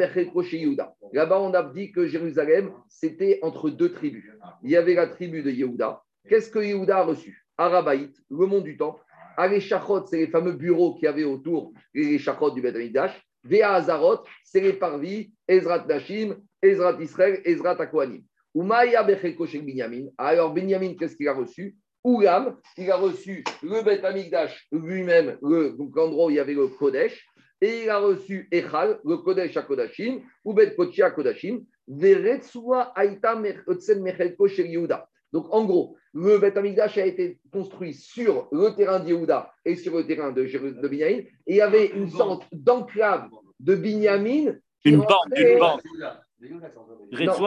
[1.12, 4.24] Là-bas, on a dit que Jérusalem, c'était entre deux tribus.
[4.64, 6.02] Il y avait la tribu de Yehuda.
[6.28, 7.46] Qu'est-ce que Yehuda a reçu?
[7.58, 9.04] Arabaït, le monde du temple.
[9.38, 13.22] Areshachot, c'est les fameux bureaux qu'il y avait autour, les chachot du Beth Amikdash.
[13.44, 18.24] Vea Azarot, c'est les parvis, Ezrat Nashim, Ezrat Israël, Ezrat Akohanim.
[18.56, 19.06] Umaya
[19.48, 20.08] Shel Binyamin.
[20.18, 21.76] Alors, Binyamin, qu'est-ce qu'il a reçu?
[22.04, 27.26] Oulam, il a reçu le Beth Amikdash lui-même, l'endroit où il y avait le Kodesh,
[27.62, 32.92] et il a reçu Echal, le Kodesh à Kodashim, ou Bet Kodesh à Kodashim, Veretsua
[32.96, 35.08] Aïta Mechelko Shel Yehuda.
[35.34, 39.98] Donc, en gros, le Beth Amikdash a été construit sur le terrain d'Yehuda et sur
[39.98, 41.22] le terrain de, de Binyamin.
[41.22, 44.54] Et il y avait une sorte d'enclave de Binyamin.
[44.86, 45.82] Une bande, une bande.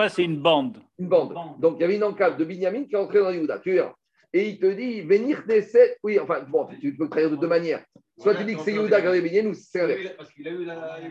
[0.08, 0.78] C'est une bande.
[0.98, 1.34] Une bande.
[1.60, 3.60] Donc, il y avait une enclave de Binyamin qui est entrée dans Yehuda.
[3.60, 3.96] Tu vois
[4.36, 5.64] et il te dit, venir des
[6.02, 7.82] Oui, enfin, bon, tu peux traduire de deux manières.
[8.18, 10.14] Soit tu dis que c'est Yehuda qui avait Binyamin, ou c'est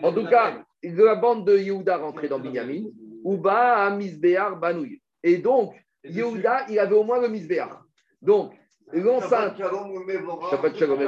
[0.04, 2.84] En tout cas, la bande de Yehuda rentrait dans Binyamin,
[3.24, 5.02] ou bas à Misbéar Banouille.
[5.24, 7.72] Et donc, Yehuda, il avait au moins le misbéach.
[8.22, 8.54] Donc,
[8.94, 9.58] l'enceinte.
[9.58, 11.00] Shabbat Shalom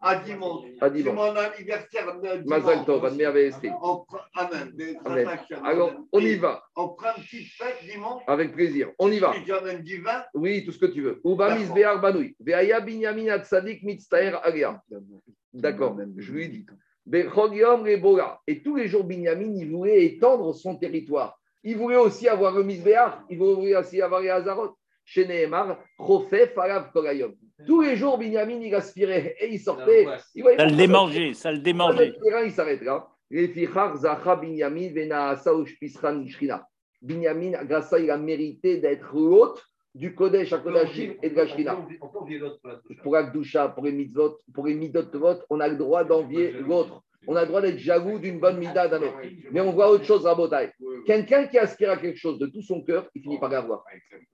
[0.00, 0.64] À dimanche.
[0.80, 1.04] À dimanche.
[1.04, 4.72] C'est mon anniversaire de Mazal Tov, Amen.
[5.04, 5.28] Amen.
[5.64, 6.62] Alors, on y va.
[6.76, 8.22] On prend une petite fête dimanche.
[8.26, 8.90] Avec plaisir.
[8.98, 9.34] On y va.
[9.46, 10.22] J'amène du vin.
[10.34, 11.20] Oui, tout ce que tu veux.
[11.24, 12.36] Uba misbéach banoui.
[12.40, 14.82] Veaya binyamin atzadik mitztaer agia.
[15.52, 16.66] D'accord, je lui dis.
[18.46, 21.40] Et tous les jours, Binyamin, il voulait étendre son territoire.
[21.64, 24.76] Il voulait aussi avoir le misbéach, il voulait aussi avoir les Hazarot.
[25.10, 25.78] Chez Nehemar.
[27.66, 30.06] Tous les jours, Binyamin, il aspirait et il sortait.
[30.34, 32.12] Il ça le démangeait, ça le démangeait.
[32.44, 33.10] Il s'arrêtera.
[37.00, 39.62] Binyamin, grâce à ça, il a mérité d'être l'hôte
[39.94, 41.86] du Kodesh à Kodashim et de la Shrina.
[43.02, 45.04] Pour Akdusha, pour les mitzvot, pour les midot
[45.48, 47.02] on a le droit d'envier l'autre.
[47.26, 49.18] On a le droit d'être jaloux d'une bonne mida d'un autre.
[49.50, 50.70] Mais on voit autre chose, Rabotai.
[51.06, 53.84] Quelqu'un qui aspire à quelque chose de tout son cœur, il finit par l'avoir.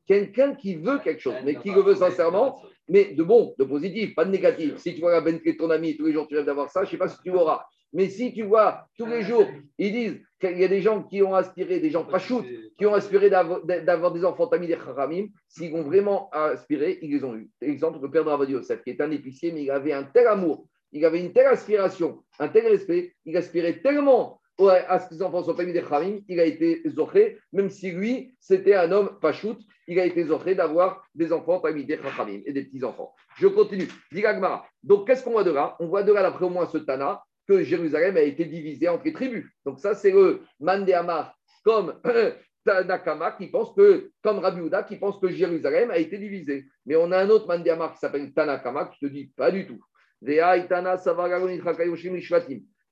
[0.06, 4.14] Quelqu'un qui veut quelque chose, mais qui le veut sincèrement, mais de bon, de positif,
[4.14, 4.76] pas de négatif.
[4.76, 6.80] Si tu vois la Bentley de ton ami tous les jours tu rêves d'avoir ça,
[6.82, 7.64] je ne sais pas si tu auras.
[7.94, 9.46] Mais si tu vois tous les jours,
[9.78, 12.44] ils disent qu'il y a des gens qui ont aspiré, des gens shoot,
[12.76, 17.24] qui ont aspiré d'avoir des enfants tamis des Kharamim, s'ils ont vraiment aspiré, ils les
[17.24, 17.48] ont eu.
[17.62, 20.26] Exemple, le père de Ravadi Yosef, qui est un épicier, mais il avait un tel
[20.26, 24.40] amour, il avait une telle aspiration, un tel respect, il aspirait tellement
[24.88, 27.90] à ce que ses enfants soient tamis des Kharamim, il a été zoché, même si
[27.90, 31.98] lui, c'était un homme pas shoot, il a été zoché d'avoir des enfants tamis des
[32.46, 33.12] et des petits-enfants.
[33.36, 33.88] Je continue.
[34.12, 34.66] Digagmara.
[34.82, 35.76] Donc, qu'est-ce qu'on voit de là?
[35.80, 39.04] On voit de là, d'après au moins ce Tana, que Jérusalem a été divisée entre
[39.04, 39.46] les tribus.
[39.66, 41.34] Donc ça, c'est le Mandéamar
[41.64, 42.00] comme
[42.64, 46.66] Tanakama qui pense que, comme Rabbi qui pense que Jérusalem a été divisée.
[46.86, 49.80] Mais on a un autre Mandéamar qui s'appelle Tanakama qui te dit pas du tout.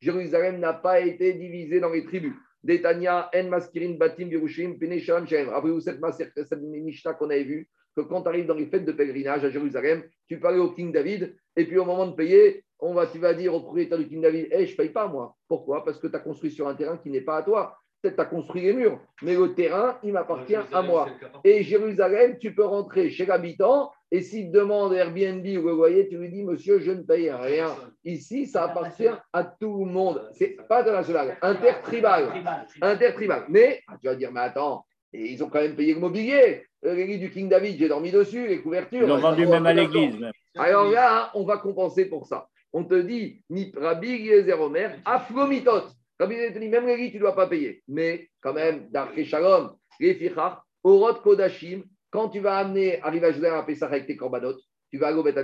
[0.01, 2.35] Jérusalem n'a pas été divisée dans les tribus.
[2.63, 5.49] Détania, En Maskirin, Batim, Yerushim, Penesham, Shem.
[5.49, 6.01] Rappelez-vous cette,
[6.35, 9.51] cette Mishnah qu'on avait vue, que quand tu arrives dans les fêtes de pèlerinage à
[9.51, 13.19] Jérusalem, tu parlais au King David, et puis au moment de payer, on va, tu
[13.19, 15.37] vas dire au propriétaire du King David hey, Je ne paye pas, moi.
[15.49, 15.85] Pourquoi?
[15.85, 17.79] Parce que tu as construit sur un terrain qui n'est pas à toi.
[18.03, 21.09] Peut-être tu as construit les murs, mais le terrain, il m'appartient à moi.
[21.45, 26.09] Et Jérusalem, tu peux rentrer chez l'habitant, et s'il te demande Airbnb ou le loyer,
[26.09, 27.75] tu lui dis Monsieur, je ne paye rien.
[28.05, 30.29] Ici, ça appartient à tout le monde.
[30.33, 32.29] C'est pas international, intertribal.
[32.81, 33.45] Intertribal.
[33.49, 36.65] Mais tu vas dire Mais attends, ils ont quand même payé le mobilier.
[36.83, 39.07] L'église du King David, j'ai dormi dessus, les couvertures.
[39.07, 40.17] Ils ont vendu même à l'église.
[40.57, 43.43] Alors là, on va compenser pour ça on te dit,
[43.77, 45.85] Rabbi Yezer Omer, Aflomitot.
[46.23, 47.83] Rabbi dit, même les tu ne dois pas payer.
[47.89, 48.89] Mais quand même,
[49.99, 50.33] les
[50.85, 54.61] Orot Kodashim, quand tu vas amener, à Jérusalem à Pessah avec tes corbanotes,
[54.91, 55.37] tu vas aller au Beth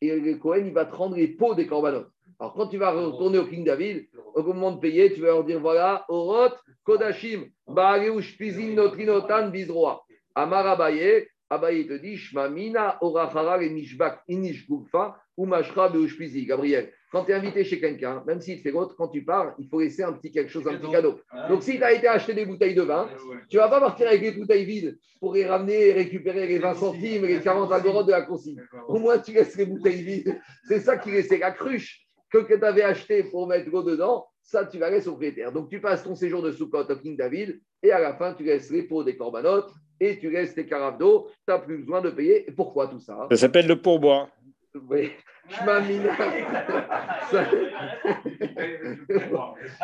[0.00, 2.08] et le Cohen, il va te rendre les pots des corbanotes.
[2.40, 5.44] Alors, quand tu vas retourner au King David, au moment de payer, tu vas leur
[5.44, 6.54] dire voilà, Orot
[6.84, 10.02] Kodashim, Baareush Pizin Notrinotan Bizroa.
[10.34, 16.46] Amar Abaye, Abaye te dit Shmamina Orachara et Mishbak Inish Gulfa ou Mashra Beushpizi.
[16.46, 19.54] Gabriel, quand tu es invité chez quelqu'un, même s'il te fait l'autre, quand tu pars,
[19.58, 21.20] il faut laisser un petit quelque chose, un petit cadeau.
[21.50, 23.06] Donc, si tu as été acheter des bouteilles de vin,
[23.50, 26.58] tu ne vas pas partir avec les bouteilles vides pour les ramener et récupérer les
[26.58, 28.62] 20 centimes, les 40 agorotes de la consigne.
[28.88, 30.40] Au moins, tu laisses les bouteilles vides.
[30.66, 34.26] C'est ça qui laissait la cruche que, que tu avais acheté pour mettre l'eau dedans.
[34.42, 35.52] Ça, tu la laisses au propriétaire.
[35.52, 38.42] Donc, tu passes ton séjour de Sukkot au King David et à la fin, tu
[38.42, 42.00] laisses les pots des corbanotes et tu laisses tes carafes d'eau, tu n'as plus besoin
[42.00, 42.46] de payer.
[42.56, 43.28] Pourquoi tout ça?
[43.30, 44.28] Ça s'appelle le pourboire.
[44.74, 45.12] Oui,
[45.48, 46.08] je m'amine.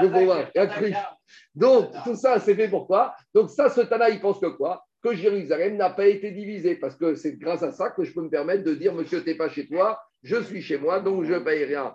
[0.01, 0.47] le pourboire,
[1.55, 4.85] Donc, tout ça, c'est fait pourquoi Donc, ça, ce Tana, il pense que quoi?
[5.03, 8.23] Que Jérusalem n'a pas été divisé, parce que c'est grâce à ça que je peux
[8.23, 11.25] me permettre de dire, monsieur, tu n'es pas chez toi, je suis chez moi, donc
[11.25, 11.95] je ne paye rien.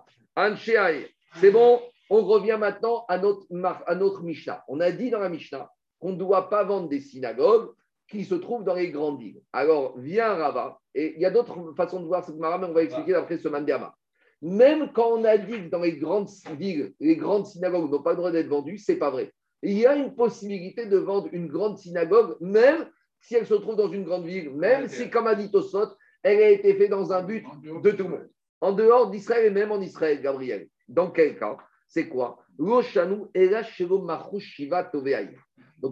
[1.36, 3.48] C'est bon, on revient maintenant à notre,
[3.88, 4.64] à notre Mishnah.
[4.68, 5.70] On a dit dans la Mishnah
[6.00, 7.72] qu'on ne doit pas vendre des synagogues
[8.14, 9.42] qui se trouvent dans les grandes villes.
[9.52, 12.74] Alors, vient Rava, et il y a d'autres façons de voir cette mara, mais on
[12.74, 13.96] va expliquer d'après ce Mandéama.
[14.42, 18.12] Même quand on a dit que dans les grandes villes, les grandes synagogues n'ont pas
[18.12, 19.34] le droit d'être vendues, c'est pas vrai.
[19.64, 22.88] Il y a une possibilité de vendre une grande synagogue, même
[23.20, 25.88] si elle se trouve dans une grande ville, même si, comme a dit Tosot,
[26.22, 28.30] elle a été faite dans un but de tout le monde.
[28.62, 30.68] En dehors d'Israël et même en Israël, Gabriel.
[30.88, 31.58] Dans quel cas?
[31.88, 32.38] C'est quoi?
[32.60, 32.86] Donc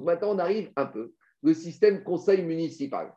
[0.04, 1.14] maintenant, on arrive un peu
[1.44, 3.14] le système conseil municipal.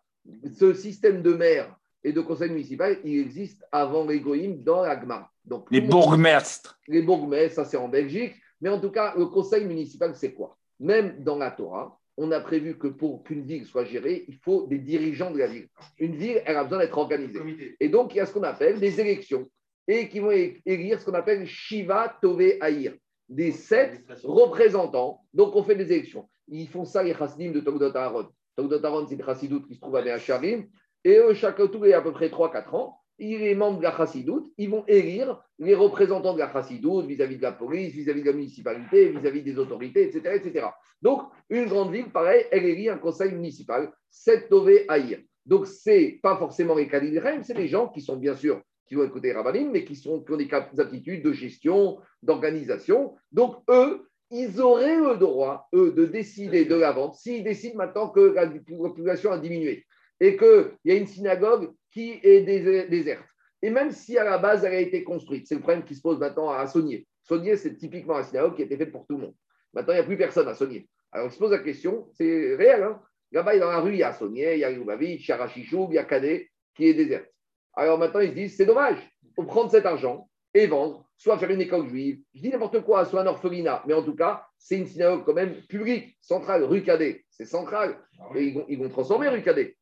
[0.59, 5.31] Ce système de maire et de conseil municipal, il existe avant les dans l'Agma.
[5.45, 6.79] Donc, les bourgmestres.
[6.89, 8.35] Les bourgmestres, ça c'est en Belgique.
[8.61, 10.57] Mais en tout cas, le conseil municipal, c'est quoi?
[10.81, 14.67] Même dans la Torah, on a prévu que pour qu'une ville soit gérée, il faut
[14.67, 15.69] des dirigeants de la ville.
[15.99, 17.77] Une ville, elle a besoin d'être organisée.
[17.81, 19.51] Et donc, il y a ce qu'on appelle des élections
[19.87, 22.95] et qui vont élire ce qu'on appelle Shiva Tove Aïr,
[23.29, 25.23] des sept représentants.
[25.35, 26.29] Donc, on fait des élections.
[26.49, 28.29] Ils font ça, les chassidim de Togdot Aaron.
[28.57, 30.67] Togdot Aaron, c'est une chassidoute qui se trouve à Be'acharim.
[31.05, 34.53] Et eux, il y a à peu près 3-4 ans, les membres de la chassidoute,
[34.59, 38.33] ils vont élire les représentants de la chassidoute vis-à-vis de la police, vis-à-vis de la
[38.33, 40.67] municipalité, vis-à-vis des autorités, etc., etc.
[41.03, 45.21] Donc, une grande ville, pareil, elle élit un conseil municipal, c'est Tové Aïr.
[45.45, 48.95] Donc, ce n'est pas forcément les Kadim c'est des gens qui sont bien sûr qui
[48.95, 53.17] vont écouter Rabbanim, mais qui, sont, qui ont des aptitudes de gestion, d'organisation.
[53.33, 58.09] Donc, eux, ils auraient le droit, eux, de décider de la vente s'ils décident maintenant
[58.09, 59.87] que la population a diminué
[60.21, 63.25] et qu'il y a une synagogue qui est déserte.
[63.63, 66.03] Et même si à la base elle a été construite, c'est le problème qui se
[66.03, 67.07] pose maintenant à Saunier.
[67.23, 69.35] Saunier, c'est typiquement la synagogue qui a été faite pour tout le monde.
[69.73, 70.89] Maintenant, il n'y a plus personne à Saunier.
[71.13, 73.01] Alors, il se pose la question, c'est réel, hein
[73.33, 75.37] Là-bas, dans la rue, il y a Sonier, il y a Lubavitch, il y a
[75.37, 77.31] Rachichou, il y a Cadet qui est déserte.
[77.75, 78.99] Alors maintenant, ils se disent c'est dommage,
[79.35, 83.05] faut prendre cet argent et vendre, soit faire une école juive, je dis n'importe quoi,
[83.05, 86.83] soit un orphelinat, mais en tout cas, c'est une synagogue quand même publique, centrale, rue
[86.83, 87.99] Cadet, c'est central.
[88.35, 89.77] Et ils vont, ils vont transformer rue Cadet.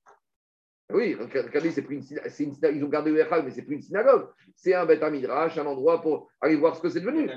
[0.92, 4.28] Oui, regardez, c'est une, une, ils ont gardé le Echal, mais c'est plus une synagogue.
[4.54, 7.30] C'est un Beth Midrash, un endroit pour aller voir ce que c'est devenu.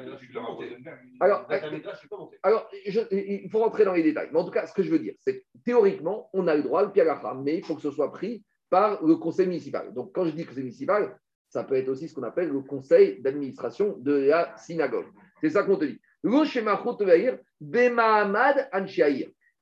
[1.22, 1.48] Alors,
[2.44, 4.30] alors il faut rentrer dans les détails.
[4.34, 6.84] Mais en tout cas, ce que je veux dire, c'est théoriquement, on a le droit,
[6.84, 9.94] le Pialacha, mais il faut que ce soit pris par le conseil municipal.
[9.94, 11.18] Donc, quand je dis conseil municipal,
[11.56, 15.06] ça peut être aussi ce qu'on appelle le conseil d'administration de la synagogue.
[15.40, 16.02] C'est ça qu'on te dit.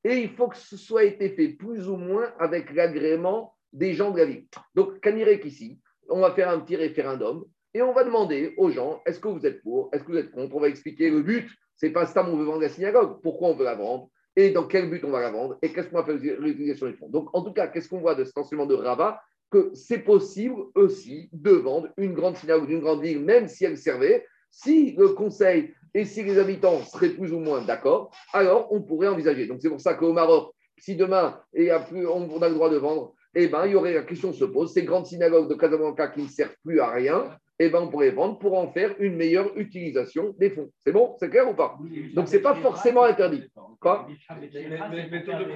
[0.03, 4.09] Et il faut que ce soit été fait plus ou moins avec l'agrément des gens
[4.09, 4.47] de la ville.
[4.73, 5.79] Donc, Kanirek ici,
[6.09, 9.45] on va faire un petit référendum et on va demander aux gens est-ce que vous
[9.45, 9.91] êtes pour?
[9.93, 10.55] Est-ce que vous êtes contre?
[10.55, 11.47] On va expliquer le but.
[11.75, 13.21] C'est pas ça, on veut vendre la synagogue.
[13.21, 14.09] Pourquoi on veut la vendre?
[14.35, 15.59] Et dans quel but on va la vendre?
[15.61, 17.09] Et qu'est-ce qu'on va faire l'utilisation des fonds?
[17.09, 19.21] Donc, en tout cas, qu'est-ce qu'on voit de cet enseignement de Rava
[19.53, 23.77] Que c'est possible aussi de vendre une grande synagogue d'une grande ville, même si elle
[23.77, 24.25] servait.
[24.49, 29.09] Si le conseil et si les habitants seraient plus ou moins d'accord, alors on pourrait
[29.09, 29.45] envisager.
[29.45, 33.13] Donc, c'est pour ça qu'au Maroc, si demain et on a le droit de vendre
[33.35, 36.21] eh ben, il y aurait la question se pose, ces grandes synagogues de Casablanca qui
[36.21, 39.55] ne servent plus à rien, eh ben, on pourrait vendre pour en faire une meilleure
[39.57, 40.71] utilisation des fonds.
[40.83, 41.15] C'est bon?
[41.19, 41.77] C'est clair ou pas?
[42.13, 43.43] Donc, ce n'est pas forcément interdit.
[43.79, 44.07] Quoi?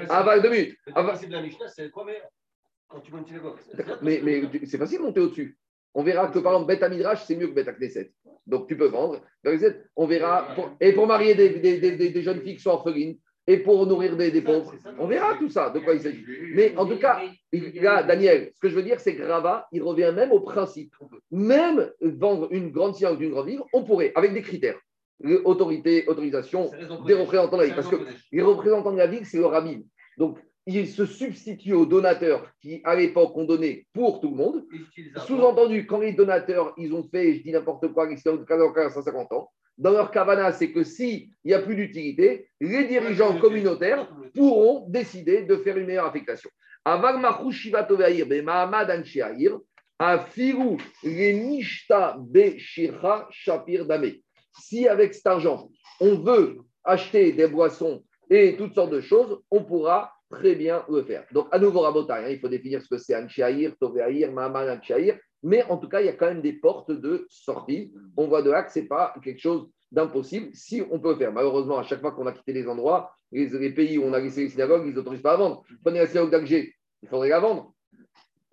[0.09, 0.75] Ah, deux minutes.
[4.01, 5.57] Mais, mais c'est facile de monter au-dessus.
[5.93, 8.11] On verra que par exemple, Beth Midrash, c'est mieux que Beth Knesset.
[8.45, 9.21] Donc tu peux vendre.
[9.95, 10.55] On verra.
[10.79, 13.17] et pour marier des, des, des, des, jeunes filles qui sont orphelines,
[13.47, 14.73] et pour nourrir des, pauvres.
[14.99, 16.23] On verra tout ça, de quoi il s'agit.
[16.53, 17.21] Mais en tout cas,
[17.53, 20.93] là, Daniel, ce que je veux dire, c'est que Rava, il revient même au principe.
[21.31, 24.77] Même vendre une grande science d'une grande ville, on pourrait, avec des critères.
[25.45, 26.69] Autorité, autorisation
[27.07, 27.75] des représentants de la ville.
[27.75, 29.79] Parce que les représentants de la ville, c'est le rabbin.
[30.17, 34.65] Donc, il se substitue aux donateurs qui, à l'époque, ont donné pour tout le monde.
[35.25, 39.49] Sous-entendu, quand les donateurs, ils ont fait, je dis n'importe quoi, ils de 150 ans,
[39.77, 45.43] dans leur kavana, c'est que s'il n'y a plus d'utilité, les dirigeants communautaires pourront décider
[45.43, 46.49] de faire une meilleure affectation.
[54.59, 59.63] Si avec cet argent, on veut acheter des boissons et toutes sortes de choses, on
[59.63, 61.25] pourra très bien le faire.
[61.31, 65.17] Donc, à nouveau, Rabotai, hein, il faut définir ce que c'est Anchiaïr, Toveahir, Mahamad Anchiaïr.
[65.43, 67.93] Mais en tout cas, il y a quand même des portes de sortie.
[68.17, 71.31] On voit de là que ce n'est pas quelque chose d'impossible si on peut faire.
[71.31, 74.43] Malheureusement, à chaque fois qu'on a quitté les endroits, les, pays où on a laissé
[74.43, 75.63] les synagogues, ils n'autorisent pas à vendre.
[75.83, 77.73] Prenez la synagogue d'Alger, il faudrait la vendre.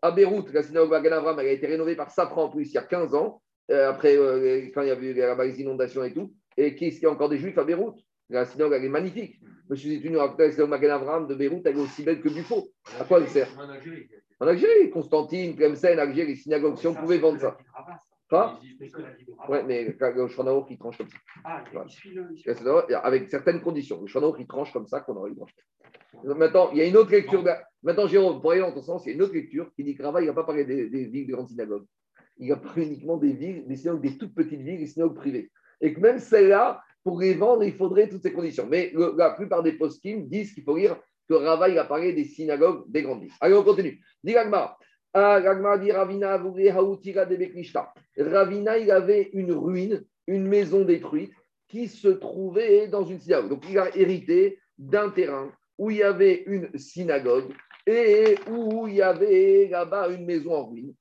[0.03, 2.79] À Beyrouth, la synagogue Bagan elle a été rénovée par Safran en plus il y
[2.79, 6.35] a 15 ans, euh, après euh, quand il y a eu les inondations et tout.
[6.57, 7.99] Et qu'est-ce qu'il y a encore des juifs à Beyrouth?
[8.31, 9.41] La synagogue, elle est magnifique.
[9.69, 12.69] Monsieur Zitoun, la synagogue de Beyrouth, elle est aussi belle que Buffo.
[12.99, 13.49] À quoi elle sert
[14.41, 17.57] en Algérie, Constantine, Tlemcen, Algérie, synagogue, si on pouvait vendre ça.
[18.29, 18.59] Pas
[19.49, 21.17] Ouais, mais le Shanaour qui tranche comme ça.
[21.45, 21.63] Ah,
[23.05, 24.01] Avec certaines conditions.
[24.01, 25.37] Le Shanaour qui tranche comme ça qu'on aurait eu
[26.25, 27.45] Maintenant, il y a une autre lecture.
[27.83, 29.95] Maintenant, Jérôme, pour aller dans ton sens, il y a une autre lecture qui dit
[29.95, 31.85] que Rava, il ne va pas parler des, villes de grandes synagogues.
[32.39, 35.51] Il va parler uniquement des villes, des synagogues, des toutes petites villes, des synagogues privées.
[35.81, 38.67] Et que même celles-là, pour les vendre, il faudrait toutes ces conditions.
[38.67, 40.97] Mais la plupart des post disent qu'il faut lire
[41.29, 43.33] que Rava, il a parlé des synagogues des grandes villes.
[43.41, 44.01] Allez, on continue.
[44.23, 44.35] Dis
[45.17, 46.37] ah, dit Ravina,
[48.17, 51.33] Ravina, il avait une ruine, une maison détruite
[51.69, 53.51] qui se trouvait dans une synagogue.
[53.51, 57.53] Donc, il a hérité d'un terrain où il y avait une synagogue
[57.87, 60.95] et où il y avait là-bas une maison en ruine.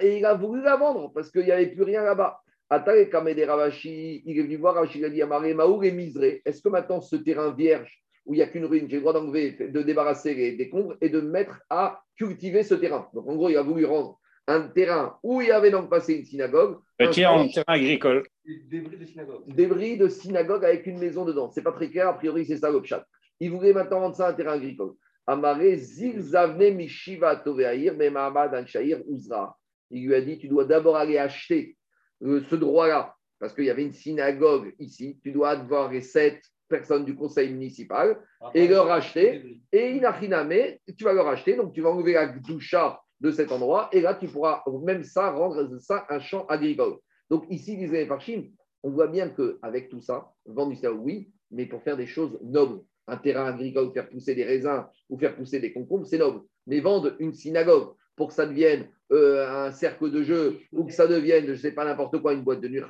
[0.00, 2.40] Et il a voulu la vendre parce qu'il n'y avait plus rien là-bas.
[2.70, 6.42] Ravashi, il est venu voir Ravashi, il a dit Amare Maour et Miseré.
[6.44, 9.14] Est-ce que maintenant ce terrain vierge où il n'y a qu'une ruine, j'ai le droit
[9.14, 13.08] d'enlever, de débarrasser les décombres et de mettre à cultiver ce terrain?
[13.14, 16.14] Donc en gros, il a voulu rendre un terrain où il y avait donc passé
[16.14, 16.78] une synagogue.
[17.00, 18.24] En terrain agricole?
[18.44, 19.42] Débris de synagogue.
[19.46, 21.50] Débris de synagogue avec une maison dedans.
[21.50, 23.06] C'est pas très clair, a priori, c'est ça le chat.
[23.40, 24.92] Il voulait maintenant rendre ça un terrain agricole.
[25.26, 29.56] Amare Zilzavne Mishiva Toveahir, mais Mahamad Anshair Uzra.
[29.90, 31.76] Il lui a dit Tu dois d'abord aller acheter
[32.22, 35.18] euh, ce droit-là, parce qu'il y avait une synagogue ici.
[35.22, 38.20] Tu dois avoir les sept personnes du conseil municipal
[38.54, 39.60] et leur acheter.
[39.72, 43.88] Et Inachiname, tu vas leur acheter, donc tu vas enlever la doucha de cet endroit
[43.92, 46.98] et là tu pourras même ça rendre ça un champ agricole.
[47.30, 48.44] Donc ici, disait Farchim,
[48.82, 52.80] on voit bien qu'avec tout ça, vendre du oui, mais pour faire des choses nobles.
[53.06, 56.42] Un terrain agricole, faire pousser des raisins ou faire pousser des concombres, c'est noble.
[56.66, 60.92] Mais vendre une synagogue pour que ça devienne euh, un cercle de jeu ou que
[60.92, 62.82] ça devienne, je ne sais pas, n'importe quoi, une boîte de nuit,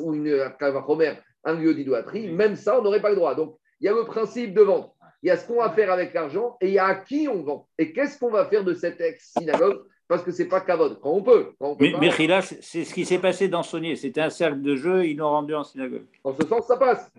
[0.00, 1.14] ou une cavachomer,
[1.44, 3.34] un lieu d'idolâtrie, même ça, on n'aurait pas le droit.
[3.34, 4.92] Donc, il y a le principe de vente.
[5.22, 7.28] il y a ce qu'on va faire avec l'argent et il y a à qui
[7.32, 7.68] on vend.
[7.78, 9.82] Et qu'est-ce qu'on va faire de cette ex-synagogue?
[10.08, 11.00] Parce que ce n'est pas Kavod.
[11.00, 11.52] Quand on peut.
[11.60, 13.94] Quand on peut mais, mais c'est ce qui s'est passé dans Saunier.
[13.94, 16.06] C'était un cercle de jeu, ils l'ont rendu en synagogue.
[16.24, 17.12] En ce sens, ça passe.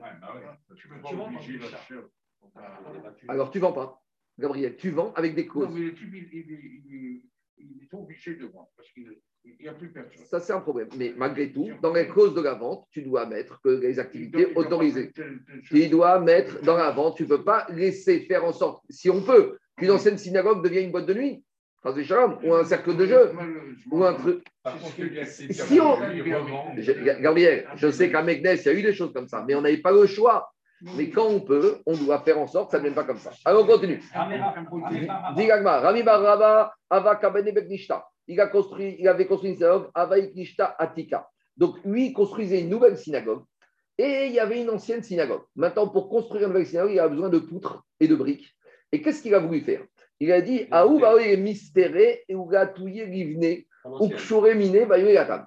[3.28, 4.02] Alors, tu vends pas.
[4.40, 5.68] Gabriel, tu vends avec des causes.
[5.68, 5.94] Non, mais
[7.58, 9.06] il, est obligé de vendre parce qu'il
[9.60, 10.26] n'y a plus personne.
[10.26, 10.88] Ça, c'est un problème.
[10.98, 14.54] Mais malgré tout, dans les causes de la vente, tu dois mettre que les activités
[14.56, 15.12] autorisées.
[15.64, 19.10] Tu dois mettre dans la vente, tu ne peux pas laisser faire en sorte, si
[19.10, 21.44] on peut, qu'une ancienne synagogue devienne une boîte de nuit.
[21.86, 23.32] Ou un cercle de jeu,
[23.90, 24.44] ou un truc.
[25.52, 25.98] Si on...
[27.22, 29.62] Gabriel, je sais qu'à Megnes, il y a eu des choses comme ça, mais on
[29.62, 30.52] n'avait pas le choix.
[30.82, 33.18] Mais quand on peut, on doit faire en sorte que ça ne vienne pas comme
[33.18, 33.32] ça.
[33.46, 34.02] Alors on continue.
[34.14, 37.20] Rami Baraba, Ava
[38.28, 40.16] Il, a construit, il avait construit une synagogue, Ava
[40.78, 41.28] Atika.
[41.58, 43.44] Donc lui, il construisait une nouvelle synagogue
[43.98, 45.42] et il y avait une ancienne synagogue.
[45.56, 48.56] Maintenant, pour construire une nouvelle synagogue, il a besoin de poutres et de briques.
[48.92, 49.84] Et qu'est-ce qu'il a voulu faire?
[50.22, 50.68] Il a dit
[51.38, 53.64] mystéré et livne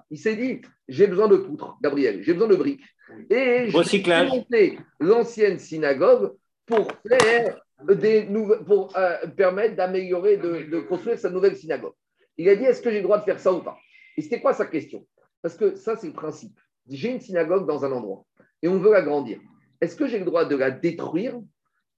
[0.09, 2.83] il s'est dit, j'ai besoin de poutres, Gabriel, j'ai besoin de briques.
[3.29, 6.33] Et j'ai monté l'ancienne synagogue
[6.65, 8.27] pour faire des
[8.65, 11.93] pour euh, permettre d'améliorer, de, construire sa nouvelle synagogue.
[12.37, 13.77] Il a dit, est-ce que j'ai le droit de faire ça ou pas?
[14.17, 15.05] Et c'était quoi sa question?
[15.41, 16.57] Parce que ça, c'est le principe.
[16.89, 18.25] J'ai une synagogue dans un endroit
[18.61, 19.39] et on veut l'agrandir.
[19.81, 21.39] Est-ce que j'ai le droit de la détruire?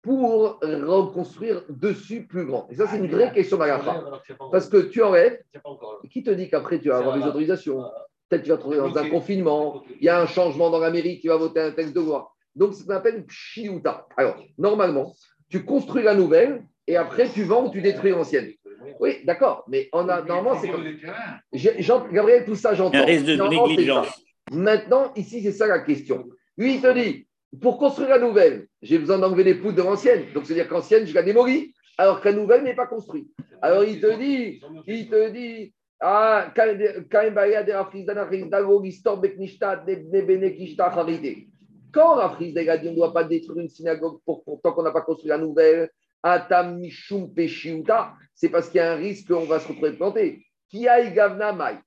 [0.04, 4.04] Pour reconstruire dessus plus grand Et ça, c'est une vraie question d'Agafa.
[4.52, 5.40] Parce que tu enlèves.
[6.12, 7.82] Qui te dit qu'après, tu vas avoir des autorisations?
[8.30, 11.20] Peut-être tu vas trouver dans un confinement, il y a un changement dans la mairie,
[11.20, 12.32] tu vas voter un texte de loi.
[12.56, 14.06] Donc, c'est ce qu'on appelle Pshiuta.
[14.18, 15.14] Alors, normalement,
[15.50, 18.52] tu construis la nouvelle et après, tu vends ou tu détruis l'ancienne.
[19.00, 20.86] Oui, d'accord, mais on a, normalement, c'est comme.
[21.54, 23.06] Jean, Gabriel, tout ça, j'entends.
[24.52, 26.28] Maintenant, ici, c'est ça la question.
[26.58, 27.26] Lui, il te dit
[27.62, 30.26] pour construire la nouvelle, j'ai besoin d'enlever les poutres de l'ancienne.
[30.34, 33.30] Donc, c'est-à-dire qu'ancienne, je la démolis, alors que la nouvelle n'est pas construite.
[33.62, 36.52] Alors, il te dit, il te dit, ah,
[41.94, 44.92] quand Rafriz a dit on ne doit pas détruire une synagogue pour, tant qu'on n'a
[44.92, 45.90] pas construit la nouvelle,
[48.34, 50.46] c'est parce qu'il y a un risque qu'on va se retrouver planté.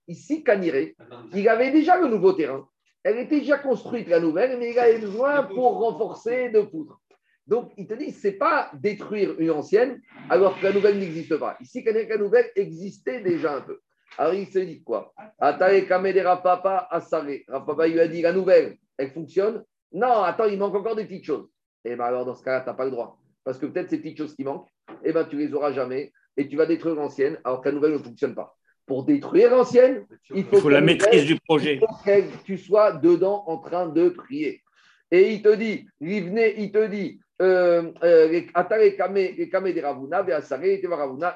[0.07, 0.93] Ici, Kanire,
[1.35, 2.67] il avait déjà le nouveau terrain.
[3.09, 7.01] Elle était déjà construite, la nouvelle, mais il avait besoin pour renforcer de poutres.
[7.47, 11.37] Donc, il te dit, ce n'est pas détruire une ancienne alors que la nouvelle n'existe
[11.37, 11.57] pas.
[11.61, 13.79] Ici, la nouvelle existait déjà un peu.
[14.19, 15.15] Alors, il se dit quoi?
[15.39, 17.45] Atae Kamedera Papa Asare.
[17.47, 19.63] Papa lui a dit, la nouvelle, elle fonctionne?
[19.93, 21.49] Non, attends, il manque encore des petites choses.
[21.85, 23.21] Et eh bien, alors, dans ce cas-là, tu n'as pas le droit.
[23.45, 24.67] Parce que peut-être ces petites choses qui manquent,
[25.05, 27.75] et eh ben, tu les auras jamais et tu vas détruire l'ancienne alors que la
[27.77, 28.57] nouvelle ne fonctionne pas
[28.87, 31.75] pour détruire l'ancienne, il faut, la maîtrise du projet.
[31.75, 34.63] Il faut que tu sois dedans en train de prier.
[35.11, 36.33] Et il te dit, il
[36.73, 37.21] te dit,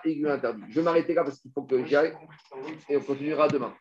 [0.04, 0.62] il lui interdit.
[0.70, 2.12] Je vais m'arrêter là parce qu'il faut que j'y aille
[2.88, 3.74] et on continuera demain.